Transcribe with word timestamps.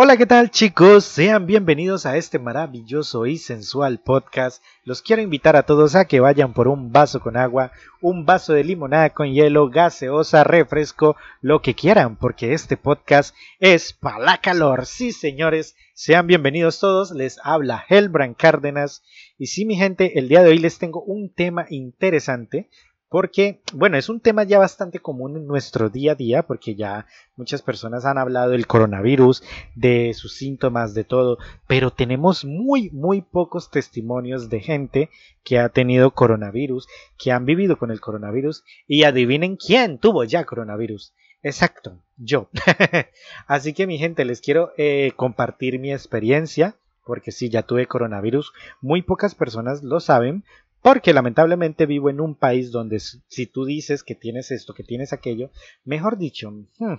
Hola, 0.00 0.16
¿qué 0.16 0.26
tal 0.26 0.52
chicos? 0.52 1.02
Sean 1.02 1.44
bienvenidos 1.46 2.06
a 2.06 2.16
este 2.16 2.38
maravilloso 2.38 3.26
y 3.26 3.36
sensual 3.36 3.98
podcast. 3.98 4.62
Los 4.84 5.02
quiero 5.02 5.22
invitar 5.22 5.56
a 5.56 5.64
todos 5.64 5.96
a 5.96 6.04
que 6.04 6.20
vayan 6.20 6.52
por 6.52 6.68
un 6.68 6.92
vaso 6.92 7.18
con 7.18 7.36
agua, 7.36 7.72
un 8.00 8.24
vaso 8.24 8.52
de 8.52 8.62
limonada 8.62 9.10
con 9.10 9.32
hielo, 9.32 9.68
gaseosa, 9.70 10.44
refresco, 10.44 11.16
lo 11.40 11.62
que 11.62 11.74
quieran, 11.74 12.14
porque 12.14 12.52
este 12.52 12.76
podcast 12.76 13.34
es 13.58 13.92
para 13.92 14.20
la 14.20 14.38
calor. 14.40 14.86
Sí, 14.86 15.10
señores, 15.10 15.74
sean 15.94 16.28
bienvenidos 16.28 16.78
todos. 16.78 17.10
Les 17.10 17.40
habla 17.42 17.84
Helbran 17.88 18.34
Cárdenas. 18.34 19.02
Y 19.36 19.48
sí, 19.48 19.64
mi 19.64 19.74
gente, 19.74 20.16
el 20.20 20.28
día 20.28 20.44
de 20.44 20.50
hoy 20.50 20.58
les 20.58 20.78
tengo 20.78 21.02
un 21.02 21.34
tema 21.34 21.66
interesante 21.70 22.68
porque, 23.08 23.62
bueno, 23.72 23.96
es 23.96 24.08
un 24.08 24.20
tema 24.20 24.44
ya 24.44 24.58
bastante 24.58 24.98
común 24.98 25.36
en 25.36 25.46
nuestro 25.46 25.88
día 25.88 26.12
a 26.12 26.14
día, 26.14 26.42
porque 26.42 26.74
ya 26.74 27.06
muchas 27.36 27.62
personas 27.62 28.04
han 28.04 28.18
hablado 28.18 28.50
del 28.50 28.66
coronavirus, 28.66 29.42
de 29.74 30.12
sus 30.14 30.34
síntomas, 30.34 30.92
de 30.94 31.04
todo, 31.04 31.38
pero 31.66 31.90
tenemos 31.90 32.44
muy, 32.44 32.90
muy 32.90 33.22
pocos 33.22 33.70
testimonios 33.70 34.50
de 34.50 34.60
gente 34.60 35.10
que 35.42 35.58
ha 35.58 35.70
tenido 35.70 36.10
coronavirus, 36.10 36.86
que 37.16 37.32
han 37.32 37.46
vivido 37.46 37.78
con 37.78 37.90
el 37.90 38.00
coronavirus, 38.00 38.64
y 38.86 39.04
adivinen 39.04 39.56
quién 39.56 39.98
tuvo 39.98 40.24
ya 40.24 40.44
coronavirus. 40.44 41.14
Exacto, 41.42 41.98
yo. 42.16 42.50
Así 43.46 43.72
que 43.72 43.86
mi 43.86 43.96
gente, 43.96 44.24
les 44.24 44.40
quiero 44.40 44.72
eh, 44.76 45.12
compartir 45.16 45.78
mi 45.78 45.92
experiencia, 45.92 46.76
porque 47.06 47.32
sí, 47.32 47.48
ya 47.48 47.62
tuve 47.62 47.86
coronavirus. 47.86 48.52
Muy 48.82 49.00
pocas 49.00 49.34
personas 49.34 49.82
lo 49.82 49.98
saben, 49.98 50.44
porque 50.82 51.12
lamentablemente 51.12 51.86
vivo 51.86 52.10
en 52.10 52.20
un 52.20 52.34
país 52.34 52.70
donde 52.70 53.00
si 53.00 53.46
tú 53.46 53.64
dices 53.64 54.02
que 54.02 54.14
tienes 54.14 54.50
esto, 54.50 54.74
que 54.74 54.84
tienes 54.84 55.12
aquello, 55.12 55.50
mejor 55.84 56.18
dicho, 56.18 56.50
hmm, 56.50 56.94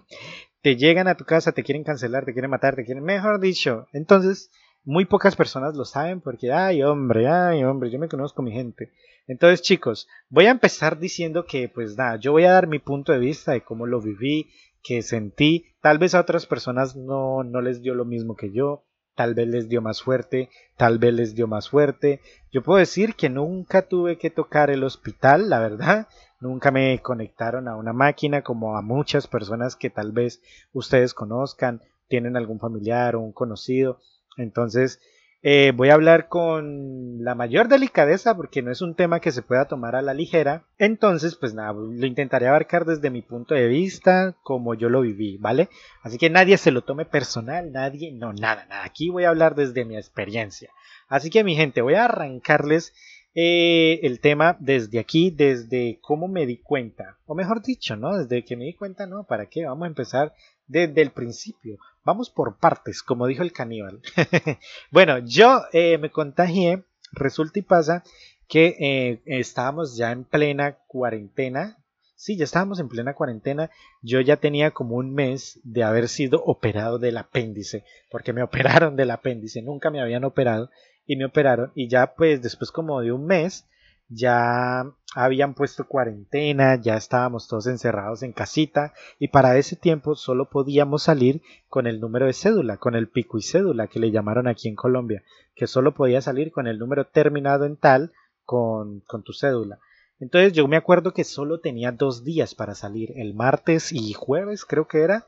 te 0.62 0.76
llegan 0.76 1.08
a 1.08 1.16
tu 1.16 1.26
casa, 1.26 1.52
te 1.52 1.64
quieren 1.64 1.84
cancelar, 1.84 2.26
te 2.26 2.34
quieren 2.34 2.52
matar, 2.52 2.76
te 2.76 2.86
quieren, 2.86 3.04
mejor 3.04 3.40
dicho. 3.40 3.88
Entonces, 3.94 4.52
muy 4.84 5.06
pocas 5.06 5.36
personas 5.36 5.76
lo 5.76 5.86
saben 5.86 6.22
porque, 6.22 6.52
ay 6.52 6.84
hombre, 6.84 7.28
ay 7.28 7.64
hombre, 7.64 7.90
yo 7.90 8.00
me 8.00 8.10
conozco 8.10 8.42
mi 8.42 8.52
gente. 8.52 8.92
Entonces, 9.28 9.62
chicos, 9.62 10.08
voy 10.30 10.48
a 10.48 10.52
empezar 10.52 11.00
diciendo 11.00 11.46
que, 11.46 11.70
pues 11.70 11.96
nada, 11.96 12.18
yo 12.18 12.32
voy 12.32 12.46
a 12.46 12.52
dar 12.52 12.68
mi 12.68 12.80
punto 12.80 13.12
de 13.12 13.20
vista 13.20 13.52
de 13.52 13.62
cómo 13.62 13.86
lo 13.86 14.02
viví, 14.02 14.50
que 14.84 15.02
sentí. 15.02 15.66
Tal 15.82 15.98
vez 15.98 16.16
a 16.16 16.22
otras 16.22 16.46
personas 16.46 16.96
no, 16.96 17.44
no 17.44 17.62
les 17.62 17.82
dio 17.82 17.94
lo 17.94 18.06
mismo 18.06 18.36
que 18.36 18.52
yo 18.52 18.86
tal 19.20 19.34
vez 19.34 19.50
les 19.50 19.68
dio 19.68 19.82
más 19.82 20.02
fuerte, 20.02 20.50
tal 20.78 20.98
vez 20.98 21.14
les 21.14 21.36
dio 21.36 21.46
más 21.46 21.68
fuerte. 21.68 22.22
Yo 22.54 22.64
puedo 22.64 22.80
decir 22.80 23.16
que 23.16 23.28
nunca 23.28 23.82
tuve 23.82 24.18
que 24.18 24.30
tocar 24.30 24.70
el 24.70 24.82
hospital, 24.82 25.50
la 25.50 25.60
verdad, 25.60 26.08
nunca 26.40 26.72
me 26.72 26.98
conectaron 27.00 27.68
a 27.68 27.76
una 27.76 27.92
máquina 27.92 28.44
como 28.44 28.78
a 28.78 28.82
muchas 28.82 29.28
personas 29.28 29.76
que 29.76 29.90
tal 29.90 30.14
vez 30.14 30.42
ustedes 30.72 31.14
conozcan, 31.14 31.82
tienen 32.08 32.38
algún 32.38 32.62
familiar 32.62 33.18
o 33.18 33.20
un 33.20 33.34
conocido. 33.34 34.00
Entonces, 34.38 35.02
eh, 35.42 35.72
voy 35.74 35.90
a 35.90 35.94
hablar 35.94 36.28
con 36.28 37.24
la 37.24 37.34
mayor 37.34 37.70
delicadeza 37.70 38.36
porque 38.36 38.62
no 38.62 38.72
es 38.72 38.82
un 38.82 38.96
tema 38.96 39.22
que 39.22 39.32
se 39.32 39.42
pueda 39.42 39.66
tomar 39.66 39.96
a 39.96 40.02
la 40.02 40.14
ligera. 40.14 40.66
Entonces, 40.78 41.36
pues 41.36 41.54
nada, 41.54 41.72
lo 41.74 42.06
intentaré 42.06 42.48
abarcar 42.48 42.86
desde 42.86 43.10
mi 43.10 43.22
punto 43.22 43.56
de 43.56 43.68
vista, 43.68 44.36
como 44.44 44.74
yo 44.74 44.90
lo 44.90 45.02
viví, 45.02 45.38
¿vale? 45.38 45.70
Así 46.04 46.18
que 46.18 46.30
nadie 46.30 46.58
se 46.58 46.72
lo 46.72 46.82
tome 46.82 47.06
personal, 47.06 47.72
nadie, 47.72 48.12
no, 48.12 48.34
nada, 48.34 48.66
nada. 48.66 48.84
Aquí 48.84 49.10
voy 49.10 49.24
a 49.24 49.30
hablar 49.30 49.56
desde 49.56 49.86
mi 49.86 49.96
experiencia. 49.96 50.70
Así 51.08 51.30
que 51.30 51.44
mi 51.44 51.56
gente, 51.56 51.82
voy 51.82 51.96
a 51.96 52.06
arrancarles 52.06 52.94
eh, 53.34 54.00
el 54.04 54.20
tema 54.20 54.58
desde 54.60 55.00
aquí, 55.00 55.32
desde 55.32 56.00
cómo 56.02 56.28
me 56.28 56.46
di 56.46 56.58
cuenta, 56.58 57.18
o 57.26 57.36
mejor 57.36 57.62
dicho, 57.62 57.96
¿no? 57.96 58.18
Desde 58.18 58.44
que 58.44 58.58
me 58.58 58.66
di 58.66 58.74
cuenta, 58.74 59.06
¿no? 59.06 59.24
¿Para 59.24 59.46
qué? 59.46 59.66
Vamos 59.66 59.86
a 59.86 59.88
empezar 59.88 60.34
desde 60.68 61.02
el 61.02 61.12
principio. 61.12 61.78
Vamos 62.10 62.32
por 62.32 62.58
partes, 62.58 63.04
como 63.04 63.28
dijo 63.28 63.44
el 63.44 63.54
caníbal. 63.54 64.02
bueno, 64.92 65.20
yo 65.20 65.62
eh, 65.74 66.00
me 66.00 66.10
contagié, 66.10 66.84
resulta 67.12 67.60
y 67.60 67.62
pasa 67.62 68.04
que 68.48 68.76
eh, 68.80 69.22
estábamos 69.28 69.96
ya 69.96 70.12
en 70.12 70.24
plena 70.24 70.80
cuarentena. 70.88 71.78
Sí, 72.16 72.36
ya 72.36 72.46
estábamos 72.46 72.80
en 72.80 72.90
plena 72.90 73.14
cuarentena. 73.14 73.70
Yo 74.02 74.22
ya 74.22 74.38
tenía 74.38 74.72
como 74.72 74.96
un 74.96 75.14
mes 75.14 75.60
de 75.62 75.84
haber 75.84 76.08
sido 76.08 76.44
operado 76.44 76.98
del 76.98 77.16
apéndice, 77.16 77.84
porque 78.10 78.34
me 78.34 78.42
operaron 78.50 78.96
del 78.96 79.12
apéndice, 79.12 79.62
nunca 79.62 79.92
me 79.92 80.02
habían 80.02 80.24
operado 80.24 80.72
y 81.06 81.16
me 81.16 81.26
operaron 81.26 81.72
y 81.76 81.90
ya 81.90 82.16
pues 82.16 82.42
después 82.42 82.72
como 82.72 83.02
de 83.02 83.12
un 83.12 83.28
mes 83.28 83.68
ya 84.10 84.92
habían 85.16 85.54
puesto 85.54 85.88
cuarentena, 85.88 86.76
ya 86.76 86.98
estábamos 86.98 87.48
todos 87.48 87.68
encerrados 87.68 88.24
en 88.24 88.34
casita 88.34 88.94
y 89.20 89.30
para 89.30 89.58
ese 89.58 89.76
tiempo 89.76 90.16
solo 90.16 90.50
podíamos 90.50 91.04
salir 91.04 91.42
con 91.68 91.88
el 91.88 92.00
número 92.00 92.26
de 92.26 92.34
cédula, 92.34 92.78
con 92.78 92.96
el 92.96 93.08
pico 93.08 93.38
y 93.38 93.44
cédula 93.44 93.88
que 93.88 94.00
le 94.00 94.12
llamaron 94.12 94.48
aquí 94.48 94.68
en 94.68 94.76
Colombia, 94.76 95.24
que 95.56 95.68
solo 95.68 95.94
podía 95.94 96.22
salir 96.22 96.52
con 96.52 96.68
el 96.68 96.80
número 96.80 97.06
terminado 97.08 97.66
en 97.66 97.78
tal 97.78 98.12
con, 98.46 99.02
con 99.02 99.24
tu 99.24 99.34
cédula. 99.34 99.80
Entonces 100.20 100.54
yo 100.54 100.68
me 100.68 100.78
acuerdo 100.78 101.14
que 101.14 101.24
solo 101.24 101.60
tenía 101.60 101.92
dos 101.92 102.24
días 102.24 102.56
para 102.56 102.76
salir, 102.76 103.14
el 103.16 103.34
martes 103.34 103.92
y 103.92 104.14
jueves 104.14 104.66
creo 104.66 104.88
que 104.88 105.02
era. 105.02 105.28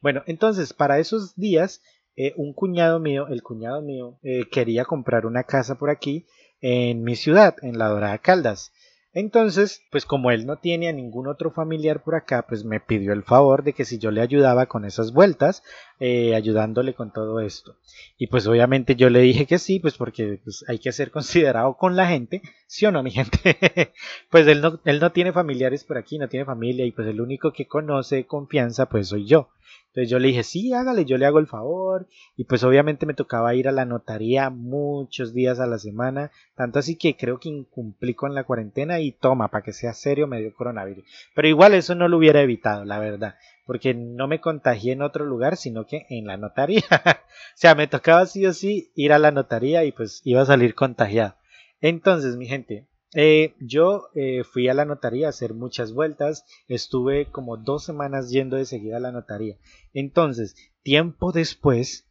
Bueno, 0.00 0.22
entonces 0.26 0.72
para 0.72 0.98
esos 0.98 1.34
días 1.34 1.82
eh, 2.20 2.34
un 2.36 2.52
cuñado 2.52 2.98
mío, 2.98 3.28
el 3.28 3.42
cuñado 3.42 3.80
mío, 3.80 4.18
eh, 4.22 4.48
quería 4.50 4.84
comprar 4.84 5.24
una 5.24 5.44
casa 5.44 5.76
por 5.76 5.88
aquí 5.88 6.26
en 6.60 7.02
mi 7.02 7.16
ciudad, 7.16 7.56
en 7.62 7.78
la 7.78 7.88
Dorada 7.88 8.18
Caldas. 8.18 8.72
Entonces, 9.14 9.82
pues 9.90 10.04
como 10.04 10.30
él 10.30 10.46
no 10.46 10.58
tiene 10.58 10.88
a 10.88 10.92
ningún 10.92 11.26
otro 11.28 11.50
familiar 11.50 12.04
por 12.04 12.14
acá, 12.14 12.44
pues 12.46 12.64
me 12.64 12.78
pidió 12.78 13.12
el 13.14 13.24
favor 13.24 13.64
de 13.64 13.72
que 13.72 13.86
si 13.86 13.98
yo 13.98 14.10
le 14.10 14.20
ayudaba 14.20 14.66
con 14.66 14.84
esas 14.84 15.12
vueltas, 15.12 15.62
eh, 15.98 16.34
ayudándole 16.34 16.94
con 16.94 17.12
todo 17.12 17.40
esto. 17.40 17.76
Y 18.18 18.26
pues 18.26 18.46
obviamente 18.46 18.96
yo 18.96 19.08
le 19.08 19.20
dije 19.20 19.46
que 19.46 19.58
sí, 19.58 19.80
pues 19.80 19.94
porque 19.96 20.40
pues, 20.44 20.64
hay 20.68 20.78
que 20.78 20.92
ser 20.92 21.10
considerado 21.12 21.76
con 21.78 21.96
la 21.96 22.06
gente, 22.06 22.42
¿sí 22.66 22.84
o 22.84 22.92
no, 22.92 23.02
mi 23.02 23.10
gente? 23.10 23.58
pues 24.30 24.46
él 24.46 24.60
no, 24.60 24.78
él 24.84 25.00
no 25.00 25.10
tiene 25.10 25.32
familiares 25.32 25.84
por 25.84 25.96
aquí, 25.96 26.18
no 26.18 26.28
tiene 26.28 26.44
familia 26.44 26.84
y 26.84 26.92
pues 26.92 27.08
el 27.08 27.20
único 27.20 27.52
que 27.52 27.66
conoce 27.66 28.26
confianza, 28.26 28.86
pues 28.86 29.08
soy 29.08 29.26
yo. 29.26 29.48
Entonces 29.88 30.10
yo 30.10 30.18
le 30.18 30.28
dije, 30.28 30.44
sí, 30.44 30.72
hágale, 30.72 31.04
yo 31.04 31.18
le 31.18 31.26
hago 31.26 31.38
el 31.38 31.46
favor. 31.46 32.06
Y 32.36 32.44
pues 32.44 32.62
obviamente 32.62 33.06
me 33.06 33.14
tocaba 33.14 33.54
ir 33.54 33.68
a 33.68 33.72
la 33.72 33.84
notaría 33.84 34.50
muchos 34.50 35.34
días 35.34 35.60
a 35.60 35.66
la 35.66 35.78
semana. 35.78 36.30
Tanto 36.54 36.78
así 36.78 36.96
que 36.96 37.16
creo 37.16 37.40
que 37.40 37.48
incumplí 37.48 38.14
con 38.14 38.34
la 38.34 38.44
cuarentena 38.44 39.00
y 39.00 39.12
toma, 39.12 39.48
para 39.48 39.64
que 39.64 39.72
sea 39.72 39.94
serio, 39.94 40.26
me 40.26 40.40
dio 40.40 40.54
coronavirus. 40.54 41.04
Pero 41.34 41.48
igual 41.48 41.74
eso 41.74 41.94
no 41.94 42.06
lo 42.08 42.18
hubiera 42.18 42.42
evitado, 42.42 42.84
la 42.84 42.98
verdad. 42.98 43.36
Porque 43.66 43.94
no 43.94 44.28
me 44.28 44.40
contagié 44.40 44.92
en 44.92 45.02
otro 45.02 45.24
lugar, 45.24 45.56
sino 45.56 45.86
que 45.86 46.06
en 46.10 46.26
la 46.26 46.36
notaría. 46.36 46.84
o 46.92 47.56
sea, 47.56 47.74
me 47.74 47.86
tocaba 47.86 48.26
sí 48.26 48.46
o 48.46 48.52
sí 48.52 48.92
ir 48.94 49.12
a 49.12 49.18
la 49.18 49.30
notaría 49.30 49.84
y 49.84 49.92
pues 49.92 50.20
iba 50.24 50.42
a 50.42 50.46
salir 50.46 50.74
contagiado. 50.74 51.34
Entonces, 51.80 52.36
mi 52.36 52.46
gente, 52.46 52.86
eh, 53.14 53.54
yo 53.58 54.08
eh, 54.14 54.44
fui 54.44 54.68
a 54.68 54.74
la 54.74 54.84
notaría 54.84 55.26
a 55.26 55.30
hacer 55.30 55.54
muchas 55.54 55.92
vueltas, 55.92 56.44
estuve 56.68 57.26
como 57.26 57.56
dos 57.56 57.84
semanas 57.84 58.30
yendo 58.30 58.56
de 58.56 58.66
seguida 58.66 58.98
a 58.98 59.00
la 59.00 59.12
notaría. 59.12 59.56
Entonces, 59.94 60.56
tiempo 60.82 61.32
después, 61.32 62.06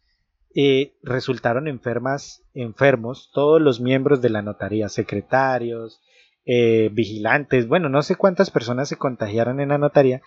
eh, 0.55 0.95
resultaron 1.03 1.67
enfermas, 1.67 2.43
enfermos 2.55 3.29
todos 3.31 3.61
los 3.61 3.79
miembros 3.79 4.21
de 4.21 4.29
la 4.29 4.41
notaría, 4.41 4.89
secretarios, 4.89 6.01
vigilantes, 6.45 7.67
bueno, 7.67 7.89
no 7.89 8.01
sé 8.01 8.15
cuántas 8.15 8.51
personas 8.51 8.87
se 8.87 8.95
contagiaron 8.95 9.59
en 9.59 9.67
la 9.67 9.77
notaría. 9.77 10.21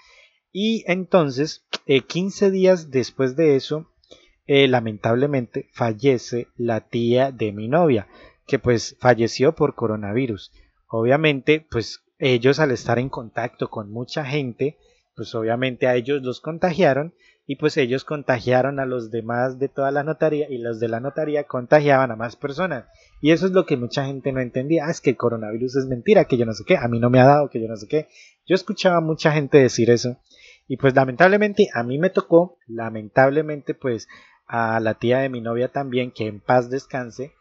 Y 0.53 0.84
entonces, 0.86 1.64
15 1.86 2.50
días 2.50 2.91
después 2.91 3.36
de 3.36 3.56
eso, 3.56 3.91
lamentablemente 4.47 5.70
fallece 5.72 6.48
la 6.59 6.82
tía 6.82 7.32
de 7.32 7.53
mi 7.53 7.69
novia 7.69 8.06
que 8.50 8.58
pues 8.58 8.96
falleció 8.98 9.54
por 9.54 9.76
coronavirus. 9.76 10.50
Obviamente, 10.88 11.64
pues 11.70 12.00
ellos 12.18 12.58
al 12.58 12.72
estar 12.72 12.98
en 12.98 13.08
contacto 13.08 13.70
con 13.70 13.92
mucha 13.92 14.24
gente, 14.24 14.76
pues 15.14 15.32
obviamente 15.36 15.86
a 15.86 15.94
ellos 15.94 16.20
los 16.22 16.40
contagiaron 16.40 17.14
y 17.46 17.56
pues 17.56 17.76
ellos 17.76 18.02
contagiaron 18.02 18.80
a 18.80 18.86
los 18.86 19.12
demás 19.12 19.60
de 19.60 19.68
toda 19.68 19.92
la 19.92 20.02
notaría 20.02 20.50
y 20.50 20.58
los 20.58 20.80
de 20.80 20.88
la 20.88 20.98
notaría 20.98 21.44
contagiaban 21.44 22.10
a 22.10 22.16
más 22.16 22.34
personas. 22.34 22.86
Y 23.20 23.30
eso 23.30 23.47
es 23.47 23.52
lo 23.52 23.66
que 23.66 23.76
mucha 23.76 24.04
gente 24.04 24.32
no 24.32 24.41
entendía, 24.41 24.86
ah, 24.86 24.91
es 24.91 25.00
que 25.00 25.10
el 25.10 25.16
coronavirus 25.16 25.76
es 25.76 25.86
mentira, 25.86 26.24
que 26.24 26.36
yo 26.36 26.44
no 26.44 26.53
sé 26.53 26.64
qué, 26.66 26.76
a 26.76 26.88
mí 26.88 26.98
no 26.98 27.08
me 27.08 27.20
ha 27.20 27.26
dado, 27.26 27.50
que 27.50 27.60
yo 27.60 27.68
no 27.68 27.76
sé 27.76 27.86
qué. 27.86 28.08
Yo 28.48 28.56
escuchaba 28.56 28.96
a 28.96 29.00
mucha 29.00 29.30
gente 29.30 29.58
decir 29.58 29.91
eso 29.91 30.18
y 30.66 30.76
pues 30.76 30.96
lamentablemente 30.96 31.68
a 31.72 31.84
mí 31.84 31.98
me 31.98 32.10
tocó, 32.10 32.58
lamentablemente 32.66 33.74
pues 33.74 34.08
a 34.48 34.80
la 34.80 34.94
tía 34.94 35.18
de 35.20 35.28
mi 35.28 35.41
novia 35.41 35.68
también, 35.68 36.10
que 36.10 36.26
en 36.26 36.41
paz 36.41 36.68
descanse, 36.68 37.32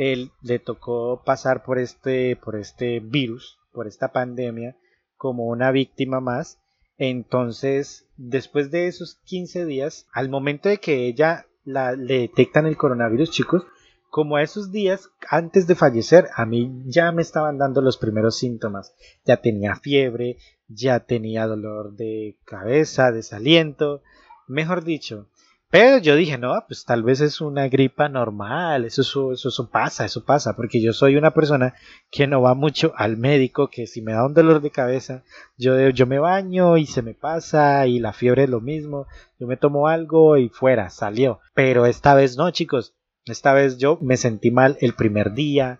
él 0.00 0.32
le 0.40 0.58
tocó 0.58 1.22
pasar 1.26 1.62
por 1.62 1.78
este, 1.78 2.34
por 2.34 2.56
este 2.56 3.00
virus, 3.00 3.58
por 3.70 3.86
esta 3.86 4.12
pandemia, 4.12 4.74
como 5.18 5.44
una 5.48 5.70
víctima 5.72 6.20
más. 6.20 6.58
Entonces, 6.96 8.06
después 8.16 8.70
de 8.70 8.86
esos 8.86 9.16
15 9.26 9.66
días, 9.66 10.06
al 10.12 10.30
momento 10.30 10.70
de 10.70 10.78
que 10.78 11.06
ella 11.06 11.44
la, 11.64 11.92
le 11.92 12.20
detectan 12.20 12.64
el 12.64 12.78
coronavirus, 12.78 13.30
chicos, 13.30 13.62
como 14.08 14.36
a 14.36 14.42
esos 14.42 14.72
días 14.72 15.10
antes 15.28 15.66
de 15.66 15.74
fallecer, 15.74 16.28
a 16.34 16.46
mí 16.46 16.82
ya 16.86 17.12
me 17.12 17.20
estaban 17.20 17.58
dando 17.58 17.82
los 17.82 17.98
primeros 17.98 18.38
síntomas. 18.38 18.94
Ya 19.26 19.36
tenía 19.36 19.76
fiebre, 19.76 20.38
ya 20.66 21.00
tenía 21.00 21.46
dolor 21.46 21.92
de 21.92 22.38
cabeza, 22.46 23.12
desaliento. 23.12 24.00
Mejor 24.48 24.82
dicho, 24.82 25.28
Pero 25.70 25.98
yo 25.98 26.16
dije, 26.16 26.36
no, 26.36 26.52
pues 26.66 26.84
tal 26.84 27.04
vez 27.04 27.20
es 27.20 27.40
una 27.40 27.68
gripa 27.68 28.08
normal, 28.08 28.84
eso, 28.86 29.02
eso, 29.02 29.32
eso, 29.32 29.70
pasa, 29.70 30.04
eso 30.04 30.24
pasa, 30.24 30.56
porque 30.56 30.82
yo 30.82 30.92
soy 30.92 31.14
una 31.14 31.30
persona 31.30 31.74
que 32.10 32.26
no 32.26 32.42
va 32.42 32.54
mucho 32.54 32.92
al 32.96 33.16
médico, 33.16 33.70
que 33.70 33.86
si 33.86 34.02
me 34.02 34.12
da 34.12 34.26
un 34.26 34.34
dolor 34.34 34.62
de 34.62 34.72
cabeza, 34.72 35.22
yo, 35.56 35.90
yo 35.90 36.06
me 36.08 36.18
baño 36.18 36.76
y 36.76 36.86
se 36.86 37.02
me 37.02 37.14
pasa 37.14 37.86
y 37.86 38.00
la 38.00 38.12
fiebre 38.12 38.44
es 38.44 38.50
lo 38.50 38.60
mismo, 38.60 39.06
yo 39.38 39.46
me 39.46 39.56
tomo 39.56 39.86
algo 39.86 40.36
y 40.36 40.48
fuera, 40.48 40.90
salió. 40.90 41.38
Pero 41.54 41.86
esta 41.86 42.14
vez 42.14 42.36
no, 42.36 42.50
chicos, 42.50 42.96
esta 43.24 43.54
vez 43.54 43.78
yo 43.78 43.96
me 44.00 44.16
sentí 44.16 44.50
mal 44.50 44.76
el 44.80 44.94
primer 44.94 45.34
día, 45.34 45.78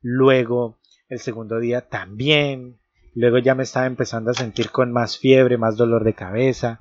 luego 0.00 0.78
el 1.08 1.18
segundo 1.18 1.58
día 1.58 1.88
también, 1.88 2.78
luego 3.12 3.38
ya 3.38 3.56
me 3.56 3.64
estaba 3.64 3.86
empezando 3.86 4.30
a 4.30 4.34
sentir 4.34 4.70
con 4.70 4.92
más 4.92 5.18
fiebre, 5.18 5.58
más 5.58 5.76
dolor 5.76 6.04
de 6.04 6.14
cabeza 6.14 6.80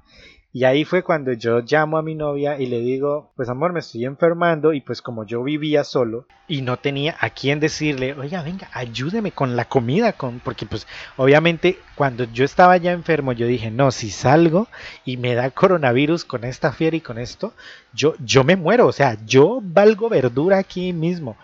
y 0.53 0.65
ahí 0.65 0.83
fue 0.83 1.01
cuando 1.01 1.31
yo 1.31 1.61
llamo 1.61 1.97
a 1.97 2.01
mi 2.01 2.13
novia 2.13 2.59
y 2.59 2.65
le 2.65 2.79
digo, 2.79 3.31
pues 3.37 3.47
amor, 3.47 3.71
me 3.71 3.79
estoy 3.79 4.03
enfermando 4.03 4.73
y 4.73 4.81
pues 4.81 5.01
como 5.01 5.25
yo 5.25 5.43
vivía 5.43 5.85
solo 5.85 6.25
y 6.45 6.61
no 6.61 6.77
tenía 6.77 7.15
a 7.21 7.29
quién 7.29 7.61
decirle, 7.61 8.13
oiga, 8.13 8.43
venga, 8.43 8.69
ayúdeme 8.73 9.31
con 9.31 9.55
la 9.55 9.65
comida, 9.65 10.11
con... 10.11 10.41
porque 10.41 10.65
pues 10.65 10.87
obviamente 11.15 11.79
cuando 11.95 12.25
yo 12.25 12.43
estaba 12.43 12.75
ya 12.75 12.91
enfermo 12.91 13.31
yo 13.31 13.47
dije, 13.47 13.71
no, 13.71 13.91
si 13.91 14.09
salgo 14.09 14.67
y 15.05 15.15
me 15.15 15.35
da 15.35 15.51
coronavirus 15.51 16.25
con 16.25 16.43
esta 16.43 16.73
fiebre 16.73 16.97
y 16.97 17.01
con 17.01 17.17
esto, 17.17 17.53
yo, 17.93 18.15
yo 18.19 18.43
me 18.43 18.57
muero, 18.57 18.87
o 18.87 18.91
sea, 18.91 19.17
yo 19.25 19.61
valgo 19.63 20.09
verdura 20.09 20.57
aquí 20.57 20.91
mismo 20.91 21.37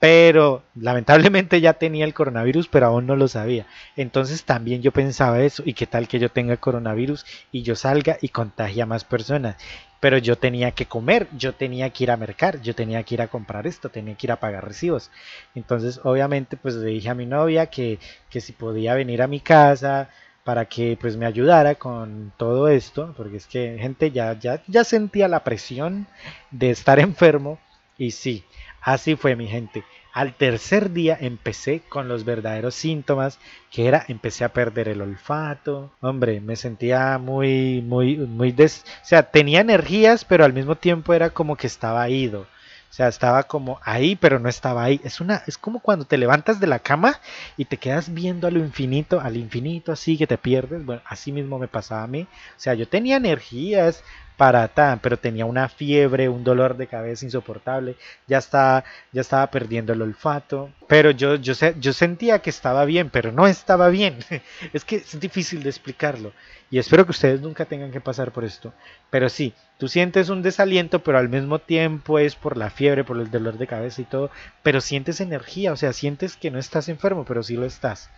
pero 0.00 0.64
lamentablemente 0.74 1.60
ya 1.60 1.74
tenía 1.74 2.06
el 2.06 2.14
coronavirus, 2.14 2.68
pero 2.68 2.86
aún 2.86 3.06
no 3.06 3.16
lo 3.16 3.28
sabía. 3.28 3.66
Entonces 3.96 4.44
también 4.44 4.80
yo 4.82 4.92
pensaba 4.92 5.42
eso, 5.42 5.62
y 5.66 5.74
qué 5.74 5.86
tal 5.86 6.08
que 6.08 6.18
yo 6.18 6.30
tenga 6.30 6.56
coronavirus 6.56 7.26
y 7.52 7.62
yo 7.62 7.76
salga 7.76 8.16
y 8.22 8.30
contagie 8.30 8.82
a 8.82 8.86
más 8.86 9.04
personas. 9.04 9.56
Pero 10.00 10.16
yo 10.16 10.36
tenía 10.38 10.70
que 10.70 10.86
comer, 10.86 11.28
yo 11.36 11.52
tenía 11.54 11.90
que 11.90 12.04
ir 12.04 12.10
a 12.10 12.16
mercar, 12.16 12.62
yo 12.62 12.74
tenía 12.74 13.02
que 13.02 13.14
ir 13.14 13.22
a 13.22 13.28
comprar 13.28 13.66
esto, 13.66 13.90
tenía 13.90 14.14
que 14.14 14.26
ir 14.26 14.32
a 14.32 14.40
pagar 14.40 14.64
recibos. 14.66 15.10
Entonces 15.54 16.00
obviamente 16.02 16.56
pues 16.56 16.74
le 16.76 16.88
dije 16.88 17.10
a 17.10 17.14
mi 17.14 17.26
novia 17.26 17.66
que, 17.66 17.98
que 18.30 18.40
si 18.40 18.52
podía 18.52 18.94
venir 18.94 19.20
a 19.20 19.26
mi 19.26 19.40
casa 19.40 20.08
para 20.44 20.64
que 20.64 20.96
pues 20.98 21.16
me 21.18 21.26
ayudara 21.26 21.74
con 21.74 22.32
todo 22.38 22.68
esto, 22.68 23.12
porque 23.16 23.36
es 23.36 23.46
que 23.46 23.76
gente 23.78 24.10
ya, 24.10 24.38
ya, 24.38 24.62
ya 24.66 24.84
sentía 24.84 25.28
la 25.28 25.44
presión 25.44 26.06
de 26.50 26.70
estar 26.70 26.98
enfermo 27.00 27.58
y 27.98 28.12
sí, 28.12 28.44
Así 28.80 29.16
fue 29.16 29.36
mi 29.36 29.46
gente. 29.46 29.84
Al 30.12 30.34
tercer 30.34 30.90
día 30.90 31.16
empecé 31.20 31.82
con 31.88 32.08
los 32.08 32.24
verdaderos 32.24 32.74
síntomas, 32.74 33.38
que 33.70 33.86
era 33.86 34.04
empecé 34.08 34.44
a 34.44 34.52
perder 34.52 34.88
el 34.88 35.02
olfato. 35.02 35.92
Hombre, 36.00 36.40
me 36.40 36.56
sentía 36.56 37.16
muy, 37.18 37.80
muy, 37.80 38.16
muy 38.16 38.50
des... 38.50 38.84
O 39.02 39.06
sea, 39.06 39.30
tenía 39.30 39.60
energías, 39.60 40.24
pero 40.24 40.44
al 40.44 40.52
mismo 40.52 40.74
tiempo 40.76 41.14
era 41.14 41.30
como 41.30 41.56
que 41.56 41.68
estaba 41.68 42.08
ido. 42.08 42.46
O 42.90 42.92
sea, 42.92 43.06
estaba 43.06 43.44
como 43.44 43.78
ahí, 43.84 44.16
pero 44.16 44.40
no 44.40 44.48
estaba 44.48 44.82
ahí. 44.82 45.00
Es 45.04 45.20
una, 45.20 45.44
es 45.46 45.56
como 45.56 45.78
cuando 45.78 46.06
te 46.06 46.18
levantas 46.18 46.58
de 46.58 46.66
la 46.66 46.80
cama 46.80 47.20
y 47.56 47.66
te 47.66 47.76
quedas 47.76 48.12
viendo 48.12 48.48
a 48.48 48.50
lo 48.50 48.58
infinito, 48.58 49.20
al 49.20 49.36
infinito 49.36 49.92
así 49.92 50.18
que 50.18 50.26
te 50.26 50.36
pierdes. 50.36 50.84
Bueno, 50.84 51.00
así 51.06 51.30
mismo 51.30 51.60
me 51.60 51.68
pasaba 51.68 52.02
a 52.02 52.08
mí. 52.08 52.22
O 52.22 52.60
sea, 52.60 52.74
yo 52.74 52.88
tenía 52.88 53.16
energías, 53.16 54.02
para 54.40 54.70
pero 55.02 55.18
tenía 55.18 55.44
una 55.44 55.68
fiebre, 55.68 56.30
un 56.30 56.42
dolor 56.44 56.74
de 56.78 56.86
cabeza 56.86 57.26
insoportable, 57.26 57.96
ya 58.26 58.38
estaba, 58.38 58.84
ya 59.12 59.20
estaba 59.20 59.50
perdiendo 59.50 59.92
el 59.92 60.00
olfato, 60.00 60.70
pero 60.88 61.10
yo, 61.10 61.34
yo, 61.34 61.52
yo 61.78 61.92
sentía 61.92 62.38
que 62.38 62.48
estaba 62.48 62.86
bien, 62.86 63.10
pero 63.10 63.32
no 63.32 63.46
estaba 63.46 63.90
bien. 63.90 64.16
es 64.72 64.86
que 64.86 64.96
es 64.96 65.20
difícil 65.20 65.62
de 65.62 65.68
explicarlo 65.68 66.32
y 66.70 66.78
espero 66.78 67.04
que 67.04 67.10
ustedes 67.10 67.42
nunca 67.42 67.66
tengan 67.66 67.90
que 67.90 68.00
pasar 68.00 68.32
por 68.32 68.44
esto, 68.44 68.72
pero 69.10 69.28
sí, 69.28 69.52
tú 69.76 69.88
sientes 69.88 70.30
un 70.30 70.40
desaliento, 70.40 71.02
pero 71.02 71.18
al 71.18 71.28
mismo 71.28 71.58
tiempo 71.58 72.18
es 72.18 72.34
por 72.34 72.56
la 72.56 72.70
fiebre, 72.70 73.04
por 73.04 73.18
el 73.18 73.30
dolor 73.30 73.58
de 73.58 73.66
cabeza 73.66 74.00
y 74.00 74.06
todo, 74.06 74.30
pero 74.62 74.80
sientes 74.80 75.20
energía, 75.20 75.70
o 75.70 75.76
sea, 75.76 75.92
sientes 75.92 76.38
que 76.38 76.50
no 76.50 76.58
estás 76.58 76.88
enfermo, 76.88 77.26
pero 77.26 77.42
sí 77.42 77.56
lo 77.56 77.66
estás. 77.66 78.08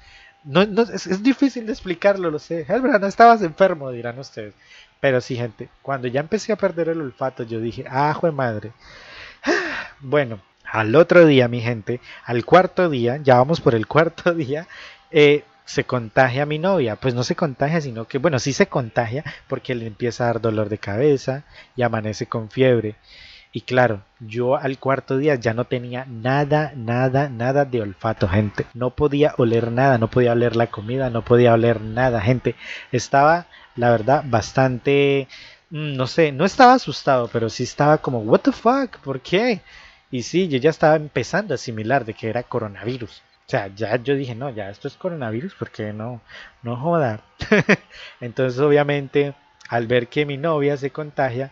No, 0.44 0.64
no 0.66 0.82
es, 0.82 1.22
difícil 1.22 1.66
de 1.66 1.72
explicarlo, 1.72 2.30
lo 2.30 2.38
sé. 2.38 2.66
Helbra, 2.68 2.98
no 2.98 3.06
estabas 3.06 3.42
enfermo, 3.42 3.90
dirán 3.90 4.18
ustedes. 4.18 4.54
Pero 5.02 5.20
sí, 5.20 5.34
gente, 5.34 5.68
cuando 5.82 6.06
ya 6.06 6.20
empecé 6.20 6.52
a 6.52 6.56
perder 6.56 6.88
el 6.88 7.00
olfato, 7.00 7.42
yo 7.42 7.58
dije, 7.60 7.84
ah, 7.90 8.14
jue 8.14 8.30
madre. 8.30 8.70
Bueno, 10.04 10.40
al 10.64 10.94
otro 10.94 11.26
día, 11.26 11.48
mi 11.48 11.60
gente, 11.60 12.00
al 12.24 12.44
cuarto 12.44 12.88
día, 12.88 13.16
ya 13.16 13.36
vamos 13.36 13.60
por 13.60 13.74
el 13.74 13.88
cuarto 13.88 14.32
día, 14.34 14.68
eh, 15.10 15.42
se 15.64 15.82
contagia 15.84 16.46
mi 16.46 16.58
novia. 16.60 16.94
Pues 16.96 17.14
no 17.14 17.24
se 17.24 17.34
contagia, 17.34 17.80
sino 17.80 18.06
que, 18.06 18.18
bueno, 18.18 18.38
sí 18.38 18.52
se 18.52 18.68
contagia 18.68 19.24
porque 19.48 19.74
le 19.74 19.86
empieza 19.88 20.22
a 20.22 20.26
dar 20.28 20.40
dolor 20.40 20.68
de 20.68 20.78
cabeza 20.78 21.42
y 21.74 21.82
amanece 21.82 22.26
con 22.26 22.48
fiebre. 22.48 22.94
Y 23.52 23.62
claro, 23.62 24.02
yo 24.18 24.56
al 24.56 24.78
cuarto 24.78 25.18
día 25.18 25.34
ya 25.34 25.52
no 25.52 25.66
tenía 25.66 26.06
nada, 26.06 26.72
nada, 26.74 27.28
nada 27.28 27.66
de 27.66 27.82
olfato, 27.82 28.26
gente. 28.26 28.66
No 28.72 28.90
podía 28.90 29.34
oler 29.36 29.70
nada, 29.70 29.98
no 29.98 30.08
podía 30.08 30.32
oler 30.32 30.56
la 30.56 30.68
comida, 30.68 31.10
no 31.10 31.22
podía 31.22 31.52
oler 31.52 31.80
nada, 31.82 32.20
gente. 32.22 32.54
Estaba 32.92 33.46
la 33.76 33.90
verdad, 33.90 34.24
bastante, 34.26 35.28
mm, 35.70 35.96
no 35.96 36.06
sé, 36.06 36.32
no 36.32 36.44
estaba 36.44 36.74
asustado, 36.74 37.28
pero 37.32 37.48
sí 37.48 37.62
estaba 37.64 37.98
como, 37.98 38.20
what 38.20 38.40
the 38.40 38.52
fuck, 38.52 38.98
¿por 38.98 39.20
qué? 39.20 39.60
Y 40.10 40.22
sí, 40.22 40.48
yo 40.48 40.58
ya 40.58 40.70
estaba 40.70 40.96
empezando 40.96 41.54
a 41.54 41.56
asimilar 41.56 42.04
de 42.04 42.14
que 42.14 42.28
era 42.28 42.42
coronavirus. 42.42 43.22
O 43.46 43.50
sea, 43.52 43.68
ya 43.74 43.96
yo 43.96 44.14
dije, 44.14 44.34
no, 44.34 44.50
ya 44.50 44.70
esto 44.70 44.88
es 44.88 44.94
coronavirus, 44.94 45.54
porque 45.58 45.92
no, 45.92 46.20
no 46.62 46.76
joda. 46.76 47.20
entonces, 48.20 48.60
obviamente, 48.60 49.34
al 49.68 49.86
ver 49.86 50.08
que 50.08 50.26
mi 50.26 50.36
novia 50.36 50.76
se 50.76 50.90
contagia, 50.90 51.50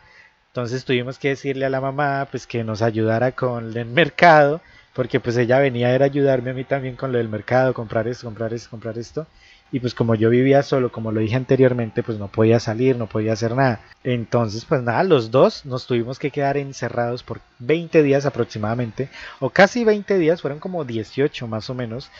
entonces 0.51 0.85
tuvimos 0.85 1.19
que 1.19 1.29
decirle 1.31 1.67
a 1.67 1.71
la 1.71 1.81
mamá, 1.81 2.29
pues 2.31 2.47
que 2.47 2.65
nos 2.65 2.83
ayudara 2.83 3.33
con 3.33 3.77
el 3.77 3.87
mercado, 3.87 4.61
porque 4.95 5.21
pues 5.21 5.37
ella 5.37 5.59
venía 5.59 5.89
a 5.91 6.05
ayudarme 6.05 6.51
a 6.51 6.55
mí 6.55 6.65
también 6.65 6.97
con 6.97 7.13
lo 7.13 7.19
del 7.19 7.29
mercado, 7.29 7.75
comprar 7.75 8.09
esto, 8.09 8.27
comprar 8.27 8.53
esto, 8.53 8.71
comprar 8.71 8.99
esto 8.99 9.27
y 9.73 9.81
pues 9.81 9.95
como 9.95 10.15
yo 10.15 10.31
vivía 10.31 10.63
solo, 10.63 10.91
como 10.91 11.13
lo 11.13 11.21
dije 11.21 11.37
anteriormente, 11.37 12.03
pues 12.03 12.19
no 12.19 12.29
podía 12.29 12.59
salir, 12.59 12.97
no 12.97 13.07
podía 13.07 13.35
hacer 13.35 13.55
nada. 13.55 13.81
Entonces, 14.03 14.65
pues 14.65 14.83
nada, 14.83 15.05
los 15.05 15.31
dos 15.31 15.65
nos 15.65 15.87
tuvimos 15.87 16.19
que 16.19 16.31
quedar 16.31 16.57
encerrados 16.57 17.23
por 17.23 17.41
20 17.61 18.03
días 18.03 18.27
aproximadamente, 18.27 19.09
o 19.39 19.51
casi 19.51 19.85
20 19.85 20.19
días, 20.19 20.43
fueron 20.43 20.59
como 20.59 20.85
18 20.85 21.47
más 21.47 21.71
o 21.71 21.75
menos. 21.75 22.11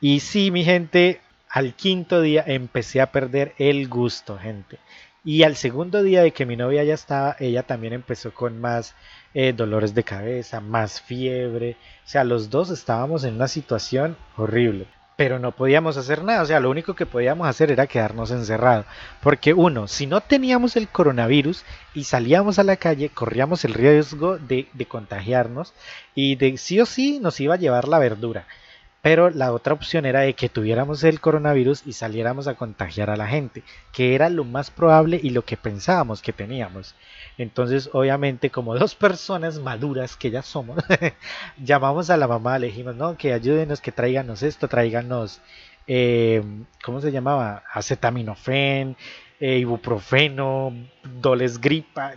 Y 0.00 0.20
sí, 0.20 0.50
mi 0.50 0.64
gente, 0.64 1.20
al 1.48 1.74
quinto 1.74 2.20
día 2.20 2.44
empecé 2.46 3.00
a 3.00 3.10
perder 3.10 3.54
el 3.58 3.88
gusto, 3.88 4.38
gente. 4.38 4.78
Y 5.24 5.44
al 5.44 5.56
segundo 5.56 6.02
día 6.02 6.22
de 6.22 6.32
que 6.32 6.46
mi 6.46 6.56
novia 6.56 6.84
ya 6.84 6.94
estaba, 6.94 7.36
ella 7.38 7.62
también 7.62 7.92
empezó 7.92 8.32
con 8.34 8.60
más 8.60 8.94
eh, 9.34 9.52
dolores 9.52 9.94
de 9.94 10.04
cabeza, 10.04 10.60
más 10.60 11.00
fiebre. 11.00 11.76
O 12.04 12.08
sea, 12.08 12.24
los 12.24 12.50
dos 12.50 12.70
estábamos 12.70 13.24
en 13.24 13.34
una 13.34 13.48
situación 13.48 14.16
horrible 14.36 14.86
pero 15.16 15.38
no 15.38 15.52
podíamos 15.52 15.96
hacer 15.96 16.24
nada, 16.24 16.42
o 16.42 16.46
sea, 16.46 16.58
lo 16.58 16.70
único 16.70 16.94
que 16.94 17.06
podíamos 17.06 17.46
hacer 17.46 17.70
era 17.70 17.86
quedarnos 17.86 18.30
encerrados, 18.30 18.86
porque 19.20 19.52
uno, 19.52 19.86
si 19.86 20.06
no 20.06 20.20
teníamos 20.20 20.74
el 20.74 20.88
coronavirus 20.88 21.64
y 21.94 22.04
salíamos 22.04 22.58
a 22.58 22.64
la 22.64 22.76
calle, 22.76 23.08
corríamos 23.08 23.64
el 23.64 23.74
riesgo 23.74 24.38
de, 24.38 24.68
de 24.72 24.86
contagiarnos 24.86 25.74
y 26.14 26.36
de 26.36 26.56
sí 26.56 26.80
o 26.80 26.86
sí 26.86 27.20
nos 27.20 27.38
iba 27.40 27.54
a 27.54 27.58
llevar 27.58 27.86
la 27.86 27.98
verdura. 27.98 28.46
Pero 29.02 29.30
la 29.30 29.52
otra 29.52 29.74
opción 29.74 30.06
era 30.06 30.20
de 30.20 30.34
que 30.34 30.48
tuviéramos 30.48 31.02
el 31.02 31.20
coronavirus 31.20 31.82
y 31.86 31.92
saliéramos 31.92 32.46
a 32.46 32.54
contagiar 32.54 33.10
a 33.10 33.16
la 33.16 33.26
gente, 33.26 33.64
que 33.92 34.14
era 34.14 34.28
lo 34.28 34.44
más 34.44 34.70
probable 34.70 35.18
y 35.20 35.30
lo 35.30 35.44
que 35.44 35.56
pensábamos 35.56 36.22
que 36.22 36.32
teníamos. 36.32 36.94
Entonces, 37.36 37.90
obviamente, 37.92 38.50
como 38.50 38.74
dos 38.78 38.94
personas 38.94 39.58
maduras 39.58 40.16
que 40.16 40.30
ya 40.30 40.42
somos, 40.42 40.84
llamamos 41.62 42.10
a 42.10 42.16
la 42.16 42.28
mamá, 42.28 42.60
le 42.60 42.68
dijimos, 42.68 42.94
no, 42.94 43.16
que 43.16 43.32
ayúdenos, 43.32 43.80
que 43.80 43.90
tráiganos 43.90 44.44
esto, 44.44 44.68
tráiganos, 44.68 45.40
eh, 45.88 46.42
¿cómo 46.84 47.00
se 47.00 47.10
llamaba? 47.10 47.64
Acetaminofén, 47.72 48.96
eh, 49.40 49.58
ibuprofeno, 49.58 50.72
doles 51.20 51.60
gripa, 51.60 52.14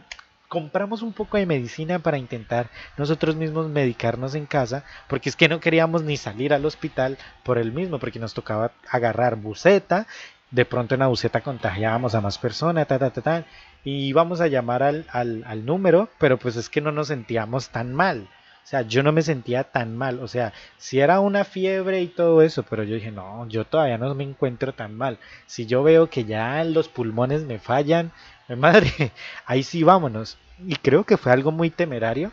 compramos 0.47 1.01
un 1.01 1.13
poco 1.13 1.37
de 1.37 1.45
medicina 1.45 1.99
para 1.99 2.17
intentar 2.17 2.69
nosotros 2.97 3.35
mismos 3.35 3.67
medicarnos 3.69 4.35
en 4.35 4.45
casa, 4.45 4.83
porque 5.07 5.29
es 5.29 5.35
que 5.35 5.49
no 5.49 5.59
queríamos 5.59 6.03
ni 6.03 6.17
salir 6.17 6.53
al 6.53 6.65
hospital 6.65 7.17
por 7.43 7.57
el 7.57 7.71
mismo, 7.71 7.99
porque 7.99 8.19
nos 8.19 8.33
tocaba 8.33 8.71
agarrar 8.89 9.35
buceta, 9.35 10.07
de 10.51 10.65
pronto 10.65 10.95
en 10.95 10.99
la 10.99 11.07
buceta 11.07 11.41
contagiábamos 11.41 12.15
a 12.15 12.21
más 12.21 12.37
personas, 12.37 12.87
ta, 12.87 12.99
ta, 12.99 13.09
ta, 13.09 13.21
ta, 13.21 13.45
y 13.83 14.07
íbamos 14.07 14.41
a 14.41 14.47
llamar 14.47 14.83
al, 14.83 15.05
al, 15.11 15.43
al 15.45 15.65
número, 15.65 16.09
pero 16.19 16.37
pues 16.37 16.55
es 16.55 16.69
que 16.69 16.81
no 16.81 16.91
nos 16.91 17.07
sentíamos 17.07 17.69
tan 17.69 17.93
mal. 17.93 18.27
O 18.65 18.67
sea, 18.67 18.81
yo 18.81 19.03
no 19.03 19.11
me 19.11 19.21
sentía 19.21 19.63
tan 19.63 19.95
mal. 19.95 20.19
O 20.19 20.27
sea, 20.27 20.51
si 20.77 20.99
era 20.99 21.19
una 21.19 21.43
fiebre 21.43 22.01
y 22.01 22.07
todo 22.07 22.41
eso, 22.41 22.63
pero 22.63 22.81
yo 22.81 22.95
dije, 22.95 23.11
no, 23.11 23.47
yo 23.47 23.63
todavía 23.65 23.99
no 23.99 24.15
me 24.15 24.23
encuentro 24.23 24.73
tan 24.73 24.97
mal. 24.97 25.19
Si 25.45 25.67
yo 25.67 25.83
veo 25.83 26.09
que 26.09 26.25
ya 26.25 26.63
los 26.63 26.87
pulmones 26.87 27.43
me 27.43 27.59
fallan, 27.59 28.11
madre, 28.57 29.11
ahí 29.45 29.63
sí 29.63 29.83
vámonos. 29.83 30.37
Y 30.65 30.75
creo 30.75 31.03
que 31.03 31.17
fue 31.17 31.31
algo 31.31 31.51
muy 31.51 31.69
temerario, 31.69 32.31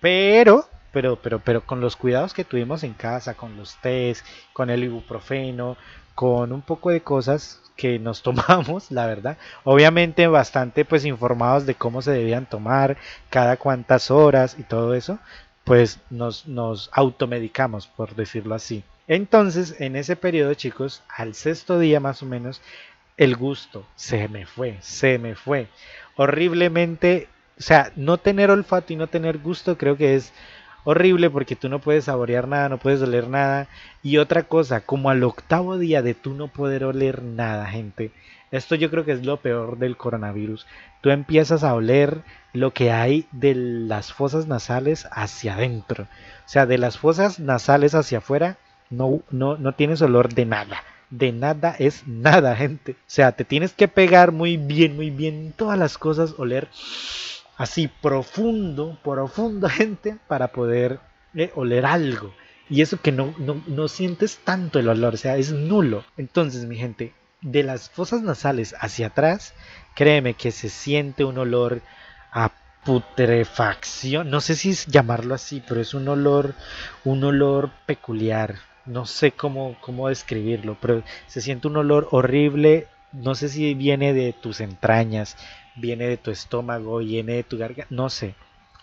pero, 0.00 0.68
pero, 0.92 1.16
pero, 1.16 1.38
pero 1.40 1.64
con 1.64 1.80
los 1.80 1.96
cuidados 1.96 2.34
que 2.34 2.44
tuvimos 2.44 2.82
en 2.82 2.94
casa, 2.94 3.34
con 3.34 3.56
los 3.56 3.76
test, 3.76 4.24
con 4.52 4.70
el 4.70 4.84
ibuprofeno, 4.84 5.76
con 6.14 6.52
un 6.52 6.62
poco 6.62 6.90
de 6.90 7.00
cosas 7.00 7.60
que 7.76 7.98
nos 7.98 8.22
tomamos, 8.24 8.90
la 8.90 9.06
verdad. 9.06 9.38
Obviamente 9.64 10.26
bastante 10.26 10.84
pues 10.84 11.04
informados 11.04 11.64
de 11.64 11.74
cómo 11.74 12.02
se 12.02 12.10
debían 12.12 12.46
tomar, 12.46 12.96
cada 13.30 13.56
cuántas 13.56 14.10
horas 14.10 14.56
y 14.58 14.64
todo 14.64 14.94
eso, 14.94 15.18
pues 15.64 16.00
nos, 16.10 16.46
nos 16.46 16.90
automedicamos, 16.92 17.86
por 17.86 18.14
decirlo 18.14 18.54
así. 18.54 18.84
Entonces, 19.06 19.80
en 19.80 19.96
ese 19.96 20.16
periodo, 20.16 20.52
chicos, 20.52 21.02
al 21.08 21.34
sexto 21.34 21.78
día 21.78 21.98
más 21.98 22.22
o 22.22 22.26
menos, 22.26 22.60
el 23.18 23.36
gusto 23.36 23.84
se 23.96 24.28
me 24.28 24.46
fue, 24.46 24.78
se 24.80 25.18
me 25.18 25.34
fue. 25.34 25.66
Horriblemente, 26.16 27.28
o 27.58 27.62
sea, 27.62 27.92
no 27.96 28.16
tener 28.16 28.50
olfato 28.50 28.92
y 28.92 28.96
no 28.96 29.08
tener 29.08 29.38
gusto 29.38 29.76
creo 29.76 29.96
que 29.96 30.14
es 30.14 30.32
horrible 30.84 31.28
porque 31.28 31.56
tú 31.56 31.68
no 31.68 31.80
puedes 31.80 32.04
saborear 32.04 32.48
nada, 32.48 32.68
no 32.68 32.78
puedes 32.78 33.02
oler 33.02 33.28
nada. 33.28 33.68
Y 34.02 34.18
otra 34.18 34.44
cosa, 34.44 34.80
como 34.80 35.10
al 35.10 35.24
octavo 35.24 35.76
día 35.78 36.00
de 36.00 36.14
tú 36.14 36.32
no 36.32 36.48
poder 36.48 36.84
oler 36.84 37.22
nada, 37.22 37.66
gente. 37.66 38.12
Esto 38.52 38.76
yo 38.76 38.88
creo 38.88 39.04
que 39.04 39.12
es 39.12 39.26
lo 39.26 39.38
peor 39.38 39.78
del 39.78 39.96
coronavirus. 39.96 40.66
Tú 41.02 41.10
empiezas 41.10 41.64
a 41.64 41.74
oler 41.74 42.22
lo 42.52 42.72
que 42.72 42.92
hay 42.92 43.26
de 43.32 43.54
las 43.54 44.12
fosas 44.12 44.46
nasales 44.46 45.08
hacia 45.10 45.54
adentro. 45.54 46.04
O 46.04 46.48
sea, 46.48 46.66
de 46.66 46.78
las 46.78 46.98
fosas 46.98 47.40
nasales 47.40 47.94
hacia 47.94 48.18
afuera 48.18 48.56
no, 48.90 49.20
no, 49.30 49.58
no 49.58 49.72
tienes 49.72 50.00
olor 50.00 50.32
de 50.32 50.46
nada. 50.46 50.82
De 51.10 51.32
nada 51.32 51.74
es 51.78 52.06
nada, 52.06 52.54
gente. 52.56 52.92
O 52.92 52.96
sea, 53.06 53.32
te 53.32 53.44
tienes 53.44 53.72
que 53.72 53.88
pegar 53.88 54.32
muy 54.32 54.56
bien, 54.56 54.96
muy 54.96 55.10
bien 55.10 55.54
todas 55.56 55.78
las 55.78 55.96
cosas, 55.96 56.34
oler 56.38 56.68
así 57.58 57.88
profundo, 57.88 58.98
profundo, 59.02 59.68
gente, 59.70 60.16
para 60.26 60.48
poder 60.48 61.00
eh, 61.34 61.50
oler 61.54 61.84
algo. 61.84 62.32
Y 62.70 62.82
eso 62.82 63.00
que 63.00 63.12
no, 63.12 63.34
no, 63.38 63.88
sientes 63.88 64.38
tanto 64.44 64.78
el 64.78 64.88
olor, 64.88 65.14
o 65.14 65.16
sea, 65.16 65.36
es 65.36 65.52
nulo. 65.52 66.04
Entonces, 66.16 66.66
mi 66.66 66.76
gente, 66.76 67.14
de 67.40 67.62
las 67.62 67.88
fosas 67.88 68.22
nasales 68.22 68.74
hacia 68.78 69.08
atrás, 69.08 69.54
créeme 69.94 70.34
que 70.34 70.50
se 70.50 70.68
siente 70.68 71.24
un 71.24 71.38
olor 71.38 71.80
a 72.30 72.52
putrefacción. 72.84 74.30
No 74.30 74.40
sé 74.40 74.54
si 74.54 74.70
es 74.70 74.86
llamarlo 74.86 75.34
así, 75.34 75.62
pero 75.66 75.80
es 75.80 75.94
un 75.94 76.08
olor, 76.08 76.54
un 77.04 77.24
olor 77.24 77.70
peculiar. 77.86 78.56
No 78.88 79.06
sé 79.06 79.32
cómo, 79.32 79.76
cómo 79.80 80.08
describirlo, 80.08 80.76
pero 80.80 81.02
se 81.26 81.40
siente 81.40 81.68
un 81.68 81.76
olor 81.76 82.08
horrible. 82.10 82.88
No 83.12 83.34
sé 83.34 83.48
si 83.48 83.74
viene 83.74 84.12
de 84.12 84.32
tus 84.32 84.60
entrañas, 84.60 85.36
viene 85.76 86.08
de 86.08 86.16
tu 86.16 86.30
estómago, 86.30 86.98
viene 86.98 87.34
de 87.34 87.44
tu 87.44 87.58
garganta, 87.58 87.94
no 87.94 88.10
sé. 88.10 88.34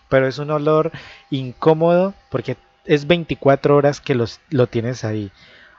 Pero 0.08 0.26
es 0.26 0.38
un 0.38 0.50
olor 0.50 0.92
incómodo 1.30 2.14
porque 2.30 2.56
es 2.84 3.06
24 3.06 3.76
horas 3.76 4.00
que 4.00 4.14
los, 4.14 4.40
lo 4.50 4.66
tienes 4.66 5.04
ahí. 5.04 5.30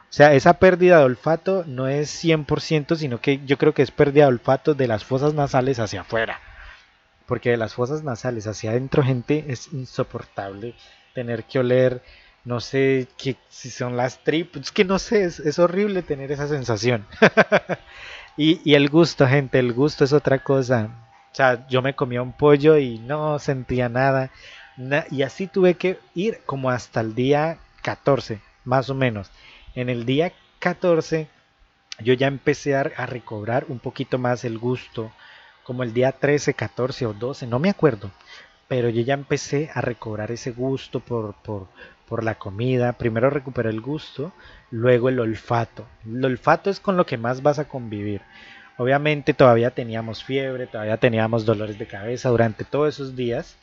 O 0.09 0.13
sea, 0.13 0.33
esa 0.33 0.53
pérdida 0.53 0.99
de 0.99 1.05
olfato 1.05 1.63
no 1.65 1.87
es 1.87 2.23
100%, 2.23 2.95
sino 2.95 3.19
que 3.19 3.41
yo 3.45 3.57
creo 3.57 3.73
que 3.73 3.81
es 3.81 3.91
pérdida 3.91 4.23
de 4.25 4.29
olfato 4.29 4.73
de 4.73 4.87
las 4.87 5.03
fosas 5.03 5.33
nasales 5.33 5.79
hacia 5.79 6.01
afuera. 6.01 6.39
Porque 7.25 7.49
de 7.49 7.57
las 7.57 7.73
fosas 7.73 8.03
nasales 8.03 8.47
hacia 8.47 8.71
adentro, 8.71 9.03
gente, 9.03 9.45
es 9.49 9.73
insoportable 9.73 10.75
tener 11.13 11.43
que 11.43 11.59
oler, 11.59 12.01
no 12.45 12.59
sé 12.59 13.07
que, 13.17 13.35
si 13.49 13.69
son 13.69 13.97
las 13.97 14.23
tripas, 14.23 14.63
es 14.63 14.71
que 14.71 14.85
no 14.85 14.99
sé, 14.99 15.23
es, 15.23 15.59
horrible 15.59 16.01
tener 16.01 16.31
esa 16.31 16.47
sensación. 16.47 17.05
y, 18.37 18.61
y 18.69 18.75
el 18.75 18.89
gusto, 18.89 19.27
gente, 19.27 19.59
el 19.59 19.73
gusto 19.73 20.03
es 20.03 20.13
otra 20.13 20.39
cosa. 20.39 20.89
O 21.31 21.35
sea, 21.35 21.67
yo 21.67 21.81
me 21.81 21.95
comía 21.95 22.21
un 22.21 22.33
pollo 22.33 22.77
y 22.77 22.99
no 22.99 23.37
sentía 23.39 23.89
nada. 23.89 24.31
y 25.11 25.21
así 25.23 25.47
tuve 25.47 25.75
que 25.75 25.99
ir 26.15 26.39
como 26.45 26.69
hasta 26.69 27.01
el 27.01 27.15
día 27.15 27.59
14, 27.83 28.39
más 28.63 28.89
o 28.89 28.95
menos. 28.95 29.29
En 29.75 29.89
el 29.89 30.05
día 30.05 30.33
14 30.59 31.27
yo 31.99 32.13
ya 32.13 32.27
empecé 32.27 32.75
a, 32.75 32.83
recobrar 32.83 33.65
un 33.69 33.79
poquito 33.79 34.17
más 34.17 34.45
el 34.45 34.57
gusto, 34.57 35.11
como 35.63 35.83
el 35.83 35.93
día 35.93 36.11
13, 36.11 36.53
14 36.53 37.05
o 37.07 37.13
12, 37.13 37.47
no 37.47 37.59
me 37.59 37.69
acuerdo. 37.69 38.11
Pero 38.67 38.89
yo 38.89 39.01
ya 39.01 39.13
empecé 39.13 39.69
a 39.73 39.81
recobrar 39.81 40.31
ese 40.31 40.51
gusto 40.51 40.99
por, 40.99 41.33
por, 41.35 41.67
por 42.07 42.23
la 42.23 42.35
comida. 42.35 42.93
Primero 42.93 43.29
recuperé 43.29 43.69
el 43.69 43.81
gusto, 43.81 44.31
luego 44.71 45.09
el 45.09 45.19
olfato. 45.19 45.85
El 46.05 46.23
olfato 46.25 46.69
es 46.69 46.79
con 46.79 46.97
lo 46.97 47.05
que 47.05 47.17
más 47.17 47.41
vas 47.41 47.59
a 47.59 47.67
convivir. 47.67 48.21
Obviamente 48.77 49.33
todavía 49.33 49.71
teníamos 49.71 50.23
fiebre, 50.23 50.67
todavía 50.67 50.97
teníamos 50.97 51.45
dolores 51.45 51.79
de 51.79 51.87
cabeza 51.87 52.29
durante 52.29 52.63
todos 52.63 52.95
esos 52.95 53.15
días. 53.15 53.57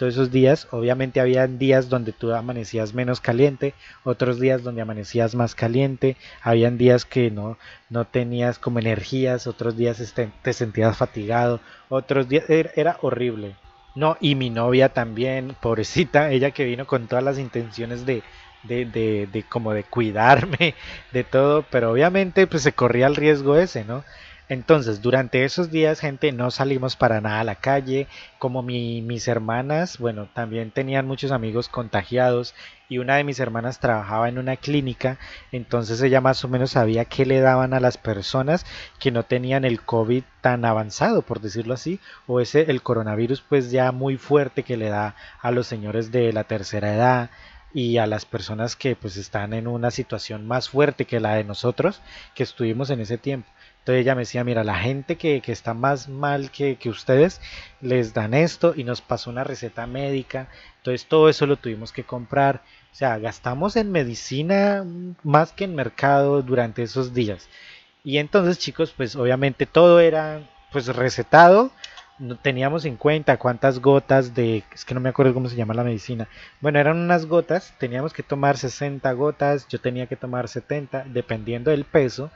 Todos 0.00 0.14
esos 0.14 0.30
días, 0.30 0.66
obviamente 0.70 1.20
había 1.20 1.46
días 1.46 1.90
donde 1.90 2.12
tú 2.12 2.32
amanecías 2.32 2.94
menos 2.94 3.20
caliente, 3.20 3.74
otros 4.02 4.40
días 4.40 4.62
donde 4.62 4.80
amanecías 4.80 5.34
más 5.34 5.54
caliente, 5.54 6.16
habían 6.40 6.78
días 6.78 7.04
que 7.04 7.30
no, 7.30 7.58
no 7.90 8.06
tenías 8.06 8.58
como 8.58 8.78
energías, 8.78 9.46
otros 9.46 9.76
días 9.76 10.00
este, 10.00 10.30
te 10.40 10.54
sentías 10.54 10.96
fatigado, 10.96 11.60
otros 11.90 12.30
días 12.30 12.44
era, 12.48 12.96
horrible. 13.02 13.56
No, 13.94 14.16
y 14.20 14.36
mi 14.36 14.50
novia 14.50 14.92
también, 14.92 15.56
pobrecita, 15.60 16.30
ella 16.30 16.52
que 16.52 16.64
vino 16.64 16.86
con 16.86 17.08
todas 17.08 17.24
las 17.24 17.38
intenciones 17.38 18.04
de, 18.06 18.24
de, 18.62 18.84
de, 18.86 19.26
de, 19.26 19.48
como 19.48 19.72
de 19.72 19.84
cuidarme, 19.84 20.76
de 21.10 21.24
todo, 21.24 21.68
pero 21.70 21.90
obviamente 21.90 22.46
pues 22.46 22.62
se 22.62 22.72
corría 22.74 23.08
el 23.08 23.16
riesgo 23.16 23.56
ese, 23.56 23.84
¿no? 23.84 24.04
Entonces, 24.50 25.00
durante 25.00 25.44
esos 25.44 25.70
días, 25.70 26.00
gente, 26.00 26.32
no 26.32 26.50
salimos 26.50 26.96
para 26.96 27.20
nada 27.20 27.38
a 27.38 27.44
la 27.44 27.54
calle. 27.54 28.08
Como 28.40 28.64
mis 28.64 29.28
hermanas, 29.28 29.98
bueno, 29.98 30.28
también 30.34 30.72
tenían 30.72 31.06
muchos 31.06 31.30
amigos 31.30 31.68
contagiados 31.68 32.56
y 32.88 32.98
una 32.98 33.14
de 33.14 33.22
mis 33.22 33.38
hermanas 33.38 33.78
trabajaba 33.78 34.28
en 34.28 34.38
una 34.38 34.56
clínica, 34.56 35.18
entonces 35.52 36.02
ella 36.02 36.20
más 36.20 36.44
o 36.44 36.48
menos 36.48 36.72
sabía 36.72 37.04
qué 37.04 37.24
le 37.24 37.38
daban 37.38 37.74
a 37.74 37.78
las 37.78 37.96
personas 37.96 38.66
que 38.98 39.12
no 39.12 39.22
tenían 39.22 39.64
el 39.64 39.82
COVID 39.82 40.24
tan 40.40 40.64
avanzado, 40.64 41.22
por 41.22 41.40
decirlo 41.40 41.74
así, 41.74 42.00
o 42.26 42.40
ese 42.40 42.62
el 42.72 42.82
coronavirus 42.82 43.42
pues 43.42 43.70
ya 43.70 43.92
muy 43.92 44.16
fuerte 44.16 44.64
que 44.64 44.76
le 44.76 44.88
da 44.88 45.14
a 45.40 45.52
los 45.52 45.68
señores 45.68 46.10
de 46.10 46.32
la 46.32 46.42
tercera 46.42 46.92
edad 46.92 47.30
y 47.72 47.98
a 47.98 48.08
las 48.08 48.24
personas 48.24 48.74
que 48.74 48.96
pues 48.96 49.16
están 49.16 49.52
en 49.52 49.68
una 49.68 49.92
situación 49.92 50.48
más 50.48 50.68
fuerte 50.68 51.04
que 51.04 51.20
la 51.20 51.34
de 51.36 51.44
nosotros 51.44 52.00
que 52.34 52.42
estuvimos 52.42 52.90
en 52.90 53.00
ese 53.00 53.16
tiempo. 53.16 53.48
Entonces 53.80 54.02
ella 54.02 54.14
me 54.14 54.22
decía, 54.22 54.44
mira, 54.44 54.62
la 54.62 54.76
gente 54.76 55.16
que, 55.16 55.42
está 55.46 55.72
más 55.72 56.08
mal 56.08 56.50
que, 56.50 56.76
que, 56.76 56.90
ustedes 56.90 57.40
les 57.80 58.12
dan 58.12 58.34
esto 58.34 58.74
y 58.76 58.84
nos 58.84 59.00
pasó 59.00 59.30
una 59.30 59.42
receta 59.42 59.86
médica. 59.86 60.48
Entonces 60.78 61.06
todo 61.06 61.30
eso 61.30 61.46
lo 61.46 61.56
tuvimos 61.56 61.90
que 61.90 62.04
comprar. 62.04 62.62
O 62.92 62.94
sea, 62.94 63.18
gastamos 63.18 63.76
en 63.76 63.90
medicina 63.90 64.84
más 65.22 65.52
que 65.52 65.64
en 65.64 65.74
mercado 65.74 66.42
durante 66.42 66.82
esos 66.82 67.14
días. 67.14 67.48
Y 68.04 68.18
entonces 68.18 68.58
chicos, 68.58 68.92
pues 68.94 69.16
obviamente 69.16 69.64
todo 69.64 70.00
era 70.00 70.42
pues 70.72 70.86
recetado. 70.88 71.70
No 72.18 72.36
teníamos 72.36 72.84
en 72.84 72.96
cuenta 72.96 73.38
cuántas 73.38 73.78
gotas 73.78 74.34
de, 74.34 74.62
es 74.74 74.84
que 74.84 74.92
no 74.92 75.00
me 75.00 75.08
acuerdo 75.08 75.32
cómo 75.32 75.48
se 75.48 75.56
llama 75.56 75.72
la 75.72 75.84
medicina. 75.84 76.28
Bueno, 76.60 76.78
eran 76.78 76.98
unas 76.98 77.24
gotas, 77.24 77.72
teníamos 77.78 78.12
que 78.12 78.22
tomar 78.22 78.58
60 78.58 79.10
gotas, 79.12 79.66
yo 79.68 79.80
tenía 79.80 80.06
que 80.06 80.16
tomar 80.16 80.48
70, 80.48 81.04
dependiendo 81.08 81.70
del 81.70 81.86
peso 81.86 82.30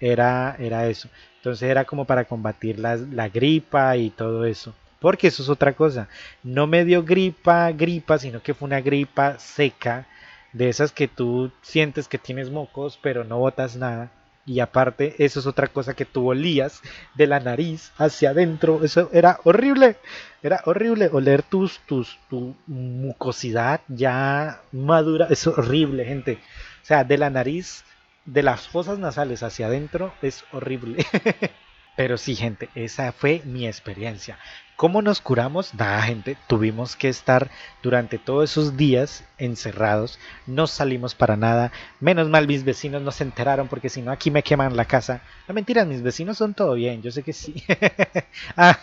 era, 0.00 0.56
era 0.58 0.86
eso. 0.88 1.08
Entonces 1.36 1.68
era 1.68 1.84
como 1.84 2.04
para 2.04 2.24
combatir 2.24 2.78
la, 2.78 2.96
la 2.96 3.28
gripa 3.28 3.96
y 3.96 4.10
todo 4.10 4.44
eso. 4.44 4.74
Porque 5.00 5.28
eso 5.28 5.42
es 5.42 5.48
otra 5.48 5.74
cosa. 5.74 6.08
No 6.42 6.66
me 6.66 6.84
dio 6.84 7.04
gripa, 7.04 7.70
gripa, 7.72 8.18
sino 8.18 8.42
que 8.42 8.54
fue 8.54 8.66
una 8.66 8.80
gripa 8.80 9.38
seca. 9.38 10.06
De 10.52 10.68
esas 10.70 10.90
que 10.90 11.06
tú 11.06 11.52
sientes 11.60 12.08
que 12.08 12.18
tienes 12.18 12.50
mocos, 12.50 12.98
pero 13.02 13.24
no 13.24 13.38
botas 13.38 13.76
nada. 13.76 14.10
Y 14.46 14.60
aparte, 14.60 15.16
eso 15.18 15.40
es 15.40 15.46
otra 15.46 15.66
cosa 15.66 15.94
que 15.94 16.04
tú 16.04 16.28
olías 16.28 16.80
de 17.14 17.26
la 17.26 17.40
nariz 17.40 17.92
hacia 17.98 18.30
adentro. 18.30 18.82
Eso 18.84 19.10
era 19.12 19.40
horrible. 19.44 19.96
Era 20.42 20.62
horrible 20.64 21.10
oler 21.12 21.42
tus, 21.42 21.80
tus, 21.80 22.18
tu 22.30 22.54
mucosidad 22.66 23.80
ya 23.88 24.62
madura. 24.72 25.26
Es 25.30 25.46
horrible, 25.46 26.04
gente. 26.04 26.38
O 26.82 26.86
sea, 26.86 27.02
de 27.02 27.18
la 27.18 27.28
nariz 27.28 27.84
de 28.26 28.42
las 28.42 28.68
fosas 28.68 28.98
nasales 28.98 29.42
hacia 29.42 29.66
adentro 29.66 30.12
es 30.22 30.44
horrible. 30.52 31.04
Pero 31.96 32.18
sí, 32.18 32.36
gente, 32.36 32.68
esa 32.74 33.10
fue 33.12 33.40
mi 33.46 33.66
experiencia. 33.66 34.38
¿Cómo 34.76 35.00
nos 35.00 35.22
curamos? 35.22 35.72
Nada, 35.72 36.02
gente, 36.02 36.36
tuvimos 36.46 36.94
que 36.94 37.08
estar 37.08 37.50
durante 37.82 38.18
todos 38.18 38.50
esos 38.50 38.76
días 38.76 39.24
encerrados, 39.38 40.18
no 40.46 40.66
salimos 40.66 41.14
para 41.14 41.38
nada. 41.38 41.72
Menos 41.98 42.28
mal 42.28 42.46
mis 42.46 42.64
vecinos 42.64 43.00
no 43.00 43.12
se 43.12 43.24
enteraron 43.24 43.68
porque 43.68 43.88
si 43.88 44.02
no 44.02 44.10
aquí 44.12 44.30
me 44.30 44.42
queman 44.42 44.76
la 44.76 44.84
casa. 44.84 45.22
No 45.48 45.54
mentiras, 45.54 45.86
mis 45.86 46.02
vecinos 46.02 46.36
son 46.36 46.52
todo 46.52 46.74
bien, 46.74 47.00
yo 47.00 47.10
sé 47.10 47.22
que 47.22 47.32
sí. 47.32 47.64
Ah, 48.56 48.78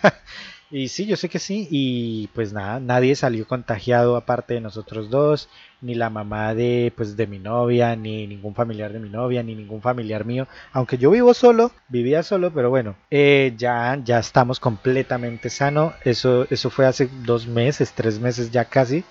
y 0.73 0.87
sí, 0.87 1.05
yo 1.05 1.15
sé 1.15 1.29
que 1.29 1.37
sí. 1.37 1.67
Y 1.69 2.27
pues 2.33 2.51
nada, 2.51 2.79
nadie 2.79 3.15
salió 3.15 3.47
contagiado 3.47 4.15
aparte 4.15 4.55
de 4.55 4.61
nosotros 4.61 5.11
dos, 5.11 5.47
ni 5.81 5.93
la 5.93 6.09
mamá 6.09 6.55
de 6.55 6.91
pues 6.97 7.15
de 7.15 7.27
mi 7.27 7.37
novia, 7.37 7.95
ni 7.95 8.25
ningún 8.25 8.55
familiar 8.55 8.91
de 8.91 8.99
mi 8.99 9.09
novia, 9.09 9.43
ni 9.43 9.53
ningún 9.53 9.83
familiar 9.83 10.25
mío. 10.25 10.47
Aunque 10.71 10.97
yo 10.97 11.11
vivo 11.11 11.35
solo, 11.35 11.71
vivía 11.89 12.23
solo, 12.23 12.51
pero 12.51 12.71
bueno, 12.71 12.95
eh, 13.11 13.53
ya, 13.55 13.99
ya 14.03 14.17
estamos 14.17 14.59
completamente 14.59 15.51
sano. 15.51 15.93
Eso, 16.03 16.47
eso 16.49 16.71
fue 16.71 16.87
hace 16.87 17.07
dos 17.23 17.45
meses, 17.45 17.93
tres 17.93 18.19
meses 18.19 18.49
ya 18.49 18.65
casi. 18.65 19.03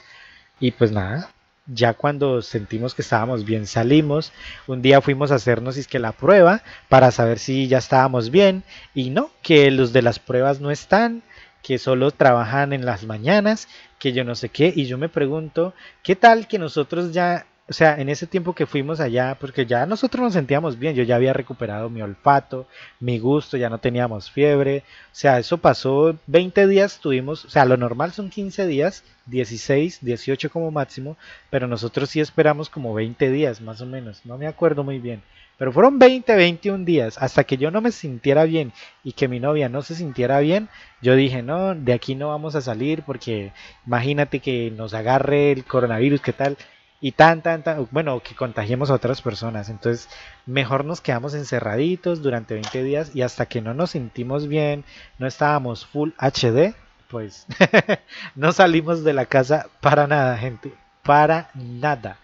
Y 0.59 0.73
pues 0.73 0.91
nada, 0.91 1.31
ya 1.67 1.95
cuando 1.95 2.43
sentimos 2.43 2.95
que 2.95 3.03
estábamos 3.03 3.45
bien 3.45 3.67
salimos. 3.67 4.33
Un 4.67 4.83
día 4.83 5.01
fuimos 5.01 5.31
a 5.31 5.37
hacernos 5.37 5.77
es 5.77 5.87
que 5.87 5.99
la 5.99 6.13
prueba 6.13 6.63
para 6.89 7.11
saber 7.11 7.39
si 7.39 7.69
ya 7.69 7.79
estábamos 7.79 8.31
bien 8.31 8.65
y 8.95 9.11
no, 9.11 9.31
que 9.43 9.71
los 9.71 9.93
de 9.93 10.03
las 10.03 10.19
pruebas 10.19 10.61
no 10.61 10.71
están, 10.71 11.23
que 11.63 11.79
solo 11.79 12.11
trabajan 12.11 12.73
en 12.73 12.85
las 12.85 13.05
mañanas, 13.05 13.69
que 13.99 14.13
yo 14.13 14.25
no 14.25 14.35
sé 14.35 14.49
qué 14.49 14.73
y 14.75 14.87
yo 14.87 14.99
me 14.99 15.09
pregunto, 15.09 15.75
¿qué 16.03 16.17
tal 16.17 16.49
que 16.49 16.59
nosotros 16.59 17.13
ya 17.13 17.47
o 17.69 17.73
sea, 17.73 17.99
en 17.99 18.09
ese 18.09 18.27
tiempo 18.27 18.55
que 18.55 18.67
fuimos 18.67 19.01
allá, 19.01 19.37
porque 19.41 19.65
ya 19.67 19.87
nosotros 19.87 20.23
nos 20.23 20.33
sentíamos 20.33 20.79
bien, 20.79 20.95
yo 20.95 21.05
ya 21.05 21.17
había 21.17 21.33
recuperado 21.33 21.89
mi 21.89 22.03
olfato, 22.03 22.67
mi 23.01 23.19
gusto, 23.19 23.57
ya 23.57 23.71
no 23.71 23.79
teníamos 23.79 24.31
fiebre, 24.31 24.85
o 25.07 25.15
sea, 25.15 25.39
eso 25.39 25.59
pasó 25.59 26.19
20 26.27 26.67
días, 26.67 26.99
tuvimos, 27.01 27.45
o 27.45 27.51
sea, 27.51 27.65
lo 27.65 27.77
normal 27.77 28.13
son 28.13 28.31
15 28.31 28.67
días, 28.67 29.05
16, 29.27 30.01
18 30.03 30.51
como 30.51 30.71
máximo, 30.71 31.17
pero 31.51 31.69
nosotros 31.69 32.11
sí 32.11 32.21
esperamos 32.21 32.69
como 32.69 32.93
20 32.95 33.31
días, 33.31 33.61
más 33.61 33.81
o 33.81 33.87
menos, 33.87 34.21
no 34.27 34.37
me 34.37 34.49
acuerdo 34.49 34.83
muy 34.83 34.99
bien, 34.99 35.23
pero 35.59 35.73
fueron 35.73 35.99
20, 35.99 36.35
21 36.35 36.85
días, 36.85 37.19
hasta 37.19 37.45
que 37.45 37.57
yo 37.57 37.71
no 37.71 37.81
me 37.81 37.93
sintiera 37.93 38.45
bien 38.45 38.73
y 39.05 39.13
que 39.13 39.29
mi 39.29 39.41
novia 39.41 39.69
no 39.69 39.83
se 39.83 39.95
sintiera 39.95 40.41
bien, 40.41 40.69
yo 41.01 41.15
dije, 41.15 41.43
no, 41.43 41.75
de 41.75 41.93
aquí 41.93 42.15
no 42.15 42.29
vamos 42.29 42.55
a 42.55 42.61
salir 42.61 43.03
porque 43.03 43.53
imagínate 43.87 44.41
que 44.41 44.71
nos 44.71 44.95
agarre 44.95 45.53
el 45.53 45.65
coronavirus, 45.65 46.21
¿qué 46.21 46.33
tal? 46.33 46.57
y 47.03 47.11
tan, 47.11 47.43
tan, 47.43 47.65
tan, 47.65 47.89
bueno, 47.91 48.21
que 48.21 48.37
contagiemos 48.37 48.89
a 48.89 48.95
otras 48.95 49.21
personas. 49.21 49.69
Entonces, 49.69 50.09
mejor 50.47 50.85
nos 50.85 51.01
quedamos 51.01 51.35
encerraditos 51.35 52.23
durante 52.23 52.55
20 52.55 52.85
días 52.85 53.11
y 53.13 53.23
hasta 53.23 53.47
que 53.47 53.61
no 53.61 53.75
nos 53.75 53.91
sentimos 53.91 54.47
bien, 54.47 54.85
no 55.19 55.27
estábamos 55.27 55.85
full 55.85 56.11
HD, 56.17 56.75
pues 57.09 57.47
no 58.37 58.53
salimos 58.53 59.03
de 59.03 59.15
la 59.15 59.27
casa 59.27 59.67
para 59.81 60.07
nada, 60.07 60.39
gente, 60.39 60.73
para 61.03 61.51
nada. 61.55 62.19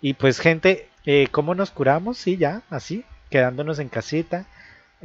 Y 0.00 0.14
pues, 0.14 0.40
gente, 0.40 0.88
eh, 1.06 1.28
¿cómo 1.30 1.54
nos 1.54 1.70
curamos? 1.70 2.18
Sí, 2.18 2.36
ya, 2.36 2.62
así, 2.70 3.04
quedándonos 3.30 3.78
en 3.78 3.88
casita. 3.88 4.46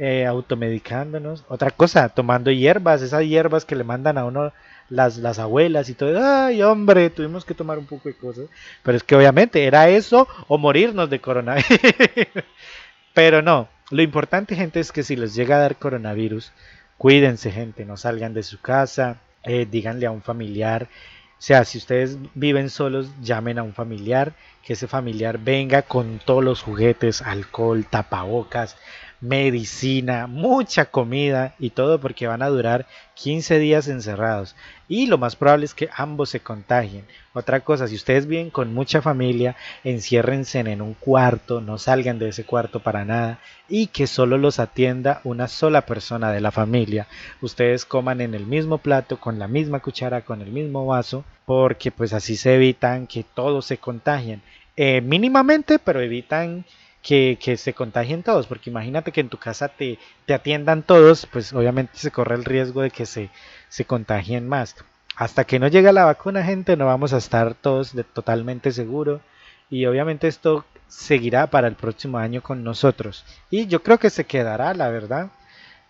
Eh, 0.02 0.24
automedicándonos, 0.24 1.44
otra 1.48 1.70
cosa, 1.72 2.08
tomando 2.08 2.50
hierbas, 2.50 3.02
esas 3.02 3.22
hierbas 3.22 3.66
que 3.66 3.76
le 3.76 3.84
mandan 3.84 4.16
a 4.16 4.24
uno 4.24 4.50
las, 4.88 5.18
las 5.18 5.38
abuelas 5.38 5.90
y 5.90 5.94
todo, 5.94 6.18
ay 6.24 6.62
hombre, 6.62 7.10
tuvimos 7.10 7.44
que 7.44 7.52
tomar 7.52 7.76
un 7.76 7.84
poco 7.84 8.08
de 8.08 8.14
cosas, 8.14 8.46
pero 8.82 8.96
es 8.96 9.02
que 9.02 9.14
obviamente 9.14 9.66
era 9.66 9.90
eso 9.90 10.26
o 10.48 10.56
morirnos 10.56 11.10
de 11.10 11.20
coronavirus. 11.20 11.68
pero 13.14 13.42
no, 13.42 13.68
lo 13.90 14.00
importante 14.00 14.56
gente 14.56 14.80
es 14.80 14.90
que 14.90 15.02
si 15.02 15.16
les 15.16 15.34
llega 15.34 15.56
a 15.56 15.60
dar 15.60 15.76
coronavirus, 15.76 16.52
cuídense 16.96 17.50
gente, 17.50 17.84
no 17.84 17.98
salgan 17.98 18.32
de 18.32 18.42
su 18.42 18.58
casa, 18.58 19.18
eh, 19.42 19.66
díganle 19.70 20.06
a 20.06 20.12
un 20.12 20.22
familiar, 20.22 20.88
sea, 21.42 21.64
si 21.64 21.78
ustedes 21.78 22.18
viven 22.34 22.68
solos, 22.68 23.08
llamen 23.22 23.58
a 23.58 23.62
un 23.62 23.72
familiar, 23.72 24.34
que 24.62 24.74
ese 24.74 24.86
familiar 24.86 25.38
venga 25.38 25.82
con 25.82 26.18
todos 26.18 26.44
los 26.44 26.62
juguetes, 26.62 27.22
alcohol, 27.22 27.86
tapabocas, 27.88 28.76
medicina, 29.20 30.26
mucha 30.26 30.86
comida 30.86 31.54
y 31.58 31.70
todo 31.70 32.00
porque 32.00 32.26
van 32.26 32.42
a 32.42 32.48
durar 32.48 32.86
15 33.14 33.58
días 33.58 33.88
encerrados. 33.88 34.56
Y 34.88 35.06
lo 35.06 35.18
más 35.18 35.36
probable 35.36 35.66
es 35.66 35.74
que 35.74 35.90
ambos 35.94 36.30
se 36.30 36.40
contagien. 36.40 37.04
Otra 37.32 37.60
cosa, 37.60 37.86
si 37.86 37.94
ustedes 37.94 38.26
viven 38.26 38.50
con 38.50 38.74
mucha 38.74 39.02
familia, 39.02 39.56
enciérrense 39.84 40.58
en 40.58 40.82
un 40.82 40.94
cuarto, 40.94 41.60
no 41.60 41.78
salgan 41.78 42.18
de 42.18 42.30
ese 42.30 42.44
cuarto 42.44 42.80
para 42.80 43.04
nada 43.04 43.38
y 43.68 43.88
que 43.88 44.06
solo 44.06 44.36
los 44.36 44.58
atienda 44.58 45.20
una 45.22 45.46
sola 45.48 45.86
persona 45.86 46.32
de 46.32 46.40
la 46.40 46.50
familia. 46.50 47.06
Ustedes 47.40 47.84
coman 47.84 48.20
en 48.20 48.34
el 48.34 48.46
mismo 48.46 48.78
plato, 48.78 49.20
con 49.20 49.38
la 49.38 49.46
misma 49.46 49.80
cuchara, 49.80 50.22
con 50.22 50.40
el 50.40 50.50
mismo 50.50 50.86
vaso, 50.86 51.24
porque 51.44 51.92
pues 51.92 52.12
así 52.12 52.36
se 52.36 52.54
evitan 52.54 53.06
que 53.06 53.22
todos 53.22 53.66
se 53.66 53.78
contagien. 53.78 54.42
Eh, 54.76 55.02
mínimamente, 55.02 55.78
pero 55.78 56.00
evitan 56.00 56.64
que, 57.02 57.56
se 57.56 57.72
contagien 57.72 58.22
todos, 58.22 58.46
porque 58.46 58.70
imagínate 58.70 59.12
que 59.12 59.20
en 59.20 59.28
tu 59.28 59.38
casa 59.38 59.68
te, 59.68 59.98
te, 60.26 60.34
atiendan 60.34 60.82
todos, 60.82 61.26
pues 61.26 61.52
obviamente 61.52 61.92
se 61.94 62.10
corre 62.10 62.34
el 62.34 62.44
riesgo 62.44 62.82
de 62.82 62.90
que 62.90 63.06
se, 63.06 63.30
se 63.68 63.84
contagien 63.84 64.48
más. 64.48 64.76
Hasta 65.16 65.44
que 65.44 65.58
no 65.58 65.68
llegue 65.68 65.92
la 65.92 66.04
vacuna, 66.04 66.44
gente, 66.44 66.76
no 66.76 66.86
vamos 66.86 67.12
a 67.12 67.18
estar 67.18 67.54
todos 67.54 67.94
de, 67.94 68.04
totalmente 68.04 68.72
seguros. 68.72 69.20
Y 69.68 69.86
obviamente 69.86 70.28
esto 70.28 70.64
seguirá 70.88 71.46
para 71.48 71.68
el 71.68 71.76
próximo 71.76 72.18
año 72.18 72.42
con 72.42 72.64
nosotros. 72.64 73.24
Y 73.50 73.66
yo 73.66 73.82
creo 73.82 73.98
que 73.98 74.10
se 74.10 74.24
quedará, 74.24 74.74
la 74.74 74.88
verdad. 74.88 75.30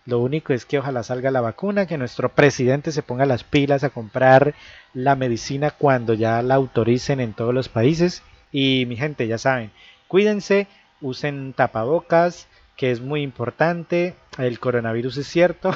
Lo 0.05 0.19
único 0.19 0.53
es 0.53 0.65
que 0.65 0.79
ojalá 0.79 1.03
salga 1.03 1.31
la 1.31 1.41
vacuna, 1.41 1.85
que 1.85 1.97
nuestro 1.97 2.29
presidente 2.29 2.91
se 2.91 3.03
ponga 3.03 3.25
las 3.25 3.43
pilas 3.43 3.83
a 3.83 3.89
comprar 3.89 4.55
la 4.93 5.15
medicina 5.15 5.71
cuando 5.71 6.13
ya 6.13 6.41
la 6.41 6.55
autoricen 6.55 7.19
en 7.19 7.33
todos 7.33 7.53
los 7.53 7.69
países. 7.69 8.23
Y 8.51 8.85
mi 8.87 8.97
gente, 8.97 9.27
ya 9.27 9.37
saben, 9.37 9.71
cuídense, 10.07 10.67
usen 11.01 11.53
tapabocas, 11.53 12.47
que 12.77 12.91
es 12.91 13.01
muy 13.01 13.21
importante. 13.21 14.15
El 14.37 14.59
coronavirus 14.59 15.17
es 15.17 15.27
cierto, 15.27 15.71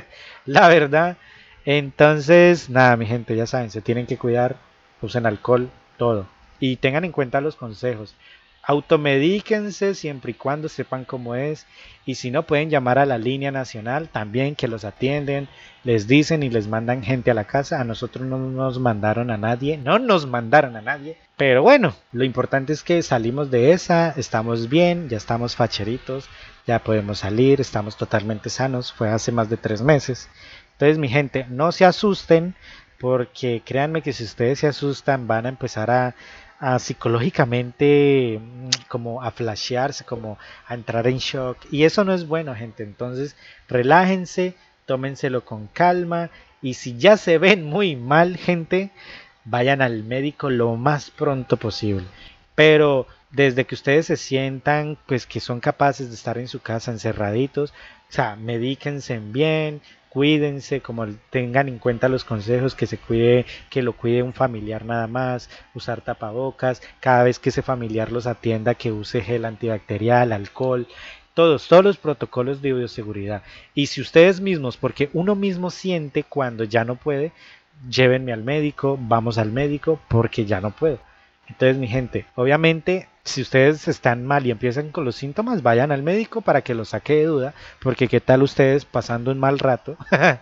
la 0.46 0.68
verdad. 0.68 1.16
Entonces, 1.64 2.70
nada, 2.70 2.96
mi 2.96 3.06
gente, 3.06 3.36
ya 3.36 3.46
saben, 3.46 3.70
se 3.70 3.82
tienen 3.82 4.06
que 4.06 4.18
cuidar, 4.18 4.56
usen 5.02 5.26
alcohol, 5.26 5.68
todo. 5.96 6.26
Y 6.60 6.76
tengan 6.76 7.04
en 7.04 7.12
cuenta 7.12 7.40
los 7.40 7.56
consejos. 7.56 8.14
Automedíquense 8.68 9.94
siempre 9.94 10.32
y 10.32 10.34
cuando 10.34 10.68
sepan 10.68 11.04
cómo 11.04 11.36
es. 11.36 11.66
Y 12.04 12.16
si 12.16 12.32
no, 12.32 12.42
pueden 12.42 12.68
llamar 12.68 12.98
a 12.98 13.06
la 13.06 13.16
línea 13.16 13.52
nacional 13.52 14.08
también 14.08 14.56
que 14.56 14.66
los 14.66 14.84
atienden, 14.84 15.48
les 15.84 16.08
dicen 16.08 16.42
y 16.42 16.50
les 16.50 16.66
mandan 16.66 17.04
gente 17.04 17.30
a 17.30 17.34
la 17.34 17.44
casa. 17.44 17.80
A 17.80 17.84
nosotros 17.84 18.26
no 18.26 18.38
nos 18.38 18.80
mandaron 18.80 19.30
a 19.30 19.36
nadie, 19.36 19.78
no 19.78 20.00
nos 20.00 20.26
mandaron 20.26 20.74
a 20.74 20.82
nadie. 20.82 21.16
Pero 21.36 21.62
bueno, 21.62 21.94
lo 22.10 22.24
importante 22.24 22.72
es 22.72 22.82
que 22.82 23.02
salimos 23.02 23.52
de 23.52 23.70
esa, 23.70 24.10
estamos 24.16 24.68
bien, 24.68 25.08
ya 25.08 25.16
estamos 25.16 25.54
facheritos, 25.54 26.28
ya 26.66 26.80
podemos 26.80 27.20
salir, 27.20 27.60
estamos 27.60 27.96
totalmente 27.96 28.50
sanos. 28.50 28.92
Fue 28.92 29.10
hace 29.10 29.30
más 29.30 29.48
de 29.48 29.58
tres 29.58 29.80
meses. 29.80 30.28
Entonces, 30.72 30.98
mi 30.98 31.08
gente, 31.08 31.46
no 31.50 31.70
se 31.70 31.84
asusten 31.84 32.56
porque 32.98 33.62
créanme 33.64 34.02
que 34.02 34.12
si 34.12 34.24
ustedes 34.24 34.60
se 34.60 34.66
asustan 34.66 35.28
van 35.28 35.46
a 35.46 35.50
empezar 35.50 35.90
a 35.90 36.14
psicológicamente 36.78 38.40
mm, 38.40 38.68
como 38.88 39.22
a 39.22 39.30
flashearse, 39.30 40.04
como 40.04 40.38
a 40.66 40.74
entrar 40.74 41.06
en 41.06 41.18
shock. 41.18 41.58
Y 41.70 41.84
eso 41.84 42.04
no 42.04 42.14
es 42.14 42.26
bueno, 42.26 42.54
gente. 42.54 42.82
Entonces, 42.82 43.36
relájense, 43.68 44.54
tómenselo 44.86 45.44
con 45.44 45.66
calma. 45.68 46.30
Y 46.62 46.74
si 46.74 46.96
ya 46.96 47.16
se 47.16 47.38
ven 47.38 47.64
muy 47.64 47.96
mal, 47.96 48.36
gente, 48.36 48.90
vayan 49.44 49.82
al 49.82 50.02
médico 50.04 50.50
lo 50.50 50.76
más 50.76 51.10
pronto 51.10 51.56
posible. 51.56 52.06
Pero 52.54 53.06
desde 53.30 53.64
que 53.66 53.74
ustedes 53.74 54.06
se 54.06 54.16
sientan, 54.16 54.98
pues 55.06 55.26
que 55.26 55.40
son 55.40 55.60
capaces 55.60 56.08
de 56.08 56.14
estar 56.14 56.38
en 56.38 56.48
su 56.48 56.60
casa 56.60 56.90
encerraditos, 56.90 57.70
o 58.08 58.12
sea, 58.12 58.36
medíquense 58.36 59.18
bien, 59.18 59.82
cuídense, 60.16 60.80
como 60.80 61.06
tengan 61.28 61.68
en 61.68 61.78
cuenta 61.78 62.08
los 62.08 62.24
consejos, 62.24 62.74
que 62.74 62.86
se 62.86 62.96
cuide, 62.96 63.44
que 63.68 63.82
lo 63.82 63.92
cuide 63.92 64.22
un 64.22 64.32
familiar 64.32 64.82
nada 64.82 65.06
más, 65.06 65.50
usar 65.74 66.00
tapabocas, 66.00 66.80
cada 67.00 67.22
vez 67.22 67.38
que 67.38 67.50
ese 67.50 67.60
familiar 67.60 68.10
los 68.10 68.26
atienda, 68.26 68.74
que 68.74 68.92
use 68.92 69.20
gel 69.20 69.44
antibacterial, 69.44 70.32
alcohol, 70.32 70.86
todos, 71.34 71.68
todos 71.68 71.84
los 71.84 71.98
protocolos 71.98 72.62
de 72.62 72.72
bioseguridad. 72.72 73.42
Y 73.74 73.88
si 73.88 74.00
ustedes 74.00 74.40
mismos, 74.40 74.78
porque 74.78 75.10
uno 75.12 75.34
mismo 75.34 75.68
siente 75.68 76.24
cuando 76.24 76.64
ya 76.64 76.82
no 76.86 76.96
puede, 76.96 77.32
llévenme 77.86 78.32
al 78.32 78.42
médico, 78.42 78.98
vamos 78.98 79.36
al 79.36 79.52
médico, 79.52 80.00
porque 80.08 80.46
ya 80.46 80.62
no 80.62 80.70
puedo. 80.70 80.98
Entonces, 81.48 81.76
mi 81.76 81.86
gente, 81.86 82.26
obviamente, 82.34 83.08
si 83.24 83.42
ustedes 83.42 83.88
están 83.88 84.24
mal 84.24 84.46
y 84.46 84.50
empiezan 84.50 84.90
con 84.90 85.04
los 85.04 85.16
síntomas, 85.16 85.62
vayan 85.62 85.92
al 85.92 86.02
médico 86.02 86.40
para 86.40 86.62
que 86.62 86.74
los 86.74 86.90
saque 86.90 87.14
de 87.14 87.24
duda, 87.24 87.54
porque 87.80 88.08
qué 88.08 88.20
tal 88.20 88.42
ustedes 88.42 88.84
pasando 88.84 89.30
un 89.30 89.38
mal 89.38 89.58
rato, 89.58 89.96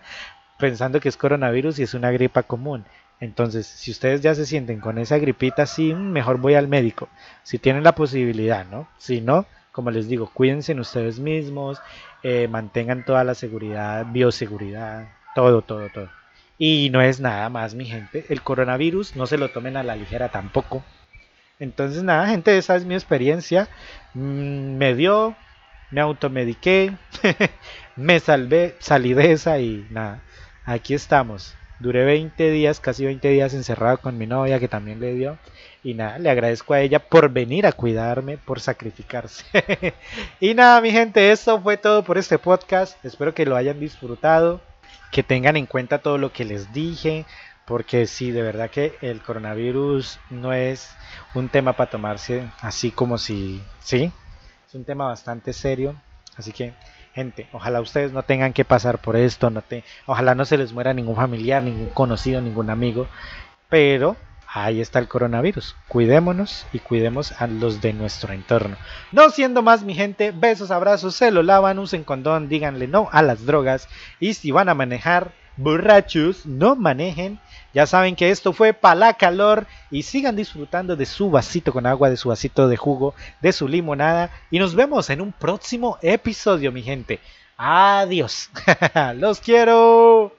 pensando 0.59 0.99
que 0.99 1.09
es 1.09 1.17
coronavirus 1.17 1.79
y 1.79 1.83
es 1.83 1.93
una 1.93 2.11
gripa 2.11 2.43
común. 2.43 2.85
Entonces, 3.19 3.65
si 3.65 3.91
ustedes 3.91 4.21
ya 4.21 4.35
se 4.35 4.45
sienten 4.45 4.79
con 4.79 4.97
esa 4.97 5.17
gripita, 5.17 5.65
sí, 5.65 5.93
mejor 5.93 6.37
voy 6.37 6.55
al 6.55 6.67
médico, 6.67 7.07
si 7.43 7.59
tienen 7.59 7.83
la 7.83 7.95
posibilidad, 7.95 8.65
¿no? 8.65 8.87
Si 8.97 9.21
no, 9.21 9.45
como 9.71 9.91
les 9.91 10.07
digo, 10.07 10.29
cuídense 10.33 10.73
en 10.73 10.79
ustedes 10.79 11.19
mismos, 11.19 11.81
eh, 12.23 12.47
mantengan 12.47 13.05
toda 13.05 13.23
la 13.23 13.35
seguridad, 13.35 14.05
bioseguridad, 14.11 15.07
todo, 15.33 15.61
todo, 15.61 15.89
todo. 15.89 16.09
Y 16.57 16.89
no 16.91 17.01
es 17.01 17.19
nada 17.19 17.49
más, 17.49 17.75
mi 17.75 17.85
gente. 17.85 18.25
El 18.29 18.41
coronavirus 18.41 19.15
no 19.15 19.27
se 19.27 19.37
lo 19.37 19.49
tomen 19.49 19.75
a 19.77 19.83
la 19.83 19.95
ligera 19.95 20.29
tampoco. 20.29 20.83
Entonces, 21.59 22.03
nada, 22.03 22.27
gente, 22.27 22.57
esa 22.57 22.75
es 22.75 22.85
mi 22.85 22.95
experiencia. 22.95 23.67
Mm, 24.13 24.77
me 24.77 24.95
dio, 24.95 25.35
me 25.91 26.01
automediqué, 26.01 26.93
me 27.95 28.19
salvé, 28.19 28.75
salí 28.79 29.13
de 29.13 29.31
esa 29.33 29.59
y 29.59 29.85
nada, 29.89 30.21
aquí 30.65 30.93
estamos. 30.93 31.55
Duré 31.79 32.05
20 32.05 32.51
días, 32.51 32.79
casi 32.79 33.03
20 33.03 33.27
días 33.29 33.53
encerrado 33.53 33.97
con 33.97 34.17
mi 34.17 34.27
novia 34.27 34.59
que 34.59 34.69
también 34.69 35.01
le 35.01 35.13
dio. 35.13 35.37
Y 35.83 35.93
nada, 35.93 36.17
le 36.19 36.29
agradezco 36.29 36.73
a 36.73 36.79
ella 36.79 36.99
por 36.99 37.29
venir 37.29 37.67
a 37.67 37.73
cuidarme, 37.73 38.37
por 38.37 38.61
sacrificarse. 38.61 39.45
y 40.39 40.53
nada, 40.53 40.79
mi 40.81 40.91
gente, 40.91 41.31
eso 41.31 41.61
fue 41.61 41.77
todo 41.77 42.03
por 42.03 42.17
este 42.17 42.39
podcast. 42.39 43.03
Espero 43.03 43.33
que 43.33 43.45
lo 43.45 43.57
hayan 43.57 43.79
disfrutado 43.79 44.61
que 45.11 45.23
tengan 45.23 45.57
en 45.57 45.65
cuenta 45.65 45.99
todo 45.99 46.17
lo 46.17 46.31
que 46.31 46.45
les 46.45 46.73
dije, 46.73 47.25
porque 47.65 48.05
sí, 48.05 48.31
de 48.31 48.41
verdad 48.41 48.69
que 48.69 48.97
el 49.01 49.21
coronavirus 49.21 50.19
no 50.29 50.53
es 50.53 50.95
un 51.33 51.49
tema 51.49 51.73
para 51.73 51.89
tomarse 51.89 52.47
así 52.61 52.91
como 52.91 53.17
si, 53.17 53.61
sí, 53.79 54.11
es 54.67 54.75
un 54.75 54.85
tema 54.85 55.07
bastante 55.07 55.53
serio, 55.53 55.95
así 56.37 56.51
que 56.51 56.73
gente, 57.13 57.47
ojalá 57.53 57.81
ustedes 57.81 58.11
no 58.11 58.23
tengan 58.23 58.53
que 58.53 58.65
pasar 58.65 58.99
por 58.99 59.15
esto, 59.15 59.49
no 59.49 59.61
te, 59.61 59.83
ojalá 60.05 60.35
no 60.35 60.45
se 60.45 60.57
les 60.57 60.73
muera 60.73 60.93
ningún 60.93 61.15
familiar, 61.15 61.63
ningún 61.63 61.89
conocido, 61.89 62.41
ningún 62.41 62.69
amigo, 62.69 63.07
pero 63.69 64.17
ahí 64.55 64.79
está 64.79 64.99
el 64.99 65.09
coronavirus. 65.09 65.75
Cuidémonos 65.89 66.65
y 66.71 66.79
cuidemos 66.79 67.33
a 67.41 67.45
los 67.45 67.81
de 67.81 67.91
nuestro 67.91 68.33
entorno. 68.33 68.77
No 69.11 69.29
siendo 69.29 69.61
más, 69.61 69.83
mi 69.83 69.93
gente, 69.93 70.31
besos, 70.31 70.71
abrazos, 70.71 71.15
se 71.15 71.29
lo 71.29 71.43
lavan, 71.43 71.77
usen 71.77 72.05
condón, 72.05 72.47
díganle 72.47 72.87
no 72.87 73.09
a 73.11 73.21
las 73.21 73.45
drogas 73.45 73.89
y 74.19 74.33
si 74.33 74.51
van 74.51 74.69
a 74.69 74.73
manejar 74.73 75.33
borrachos, 75.57 76.45
no 76.45 76.77
manejen. 76.77 77.39
Ya 77.73 77.85
saben 77.85 78.15
que 78.15 78.31
esto 78.31 78.53
fue 78.53 78.71
para 78.71 78.95
la 78.95 79.13
calor 79.15 79.67
y 79.91 80.03
sigan 80.03 80.37
disfrutando 80.37 80.95
de 80.95 81.05
su 81.05 81.29
vasito 81.29 81.73
con 81.73 81.85
agua, 81.85 82.09
de 82.09 82.17
su 82.17 82.29
vasito 82.29 82.69
de 82.69 82.77
jugo, 82.77 83.13
de 83.41 83.51
su 83.51 83.67
limonada 83.67 84.31
y 84.49 84.59
nos 84.59 84.73
vemos 84.73 85.09
en 85.09 85.19
un 85.19 85.33
próximo 85.33 85.97
episodio, 86.01 86.71
mi 86.71 86.81
gente. 86.81 87.19
Adiós. 87.57 88.49
Los 89.15 89.41
quiero. 89.41 90.35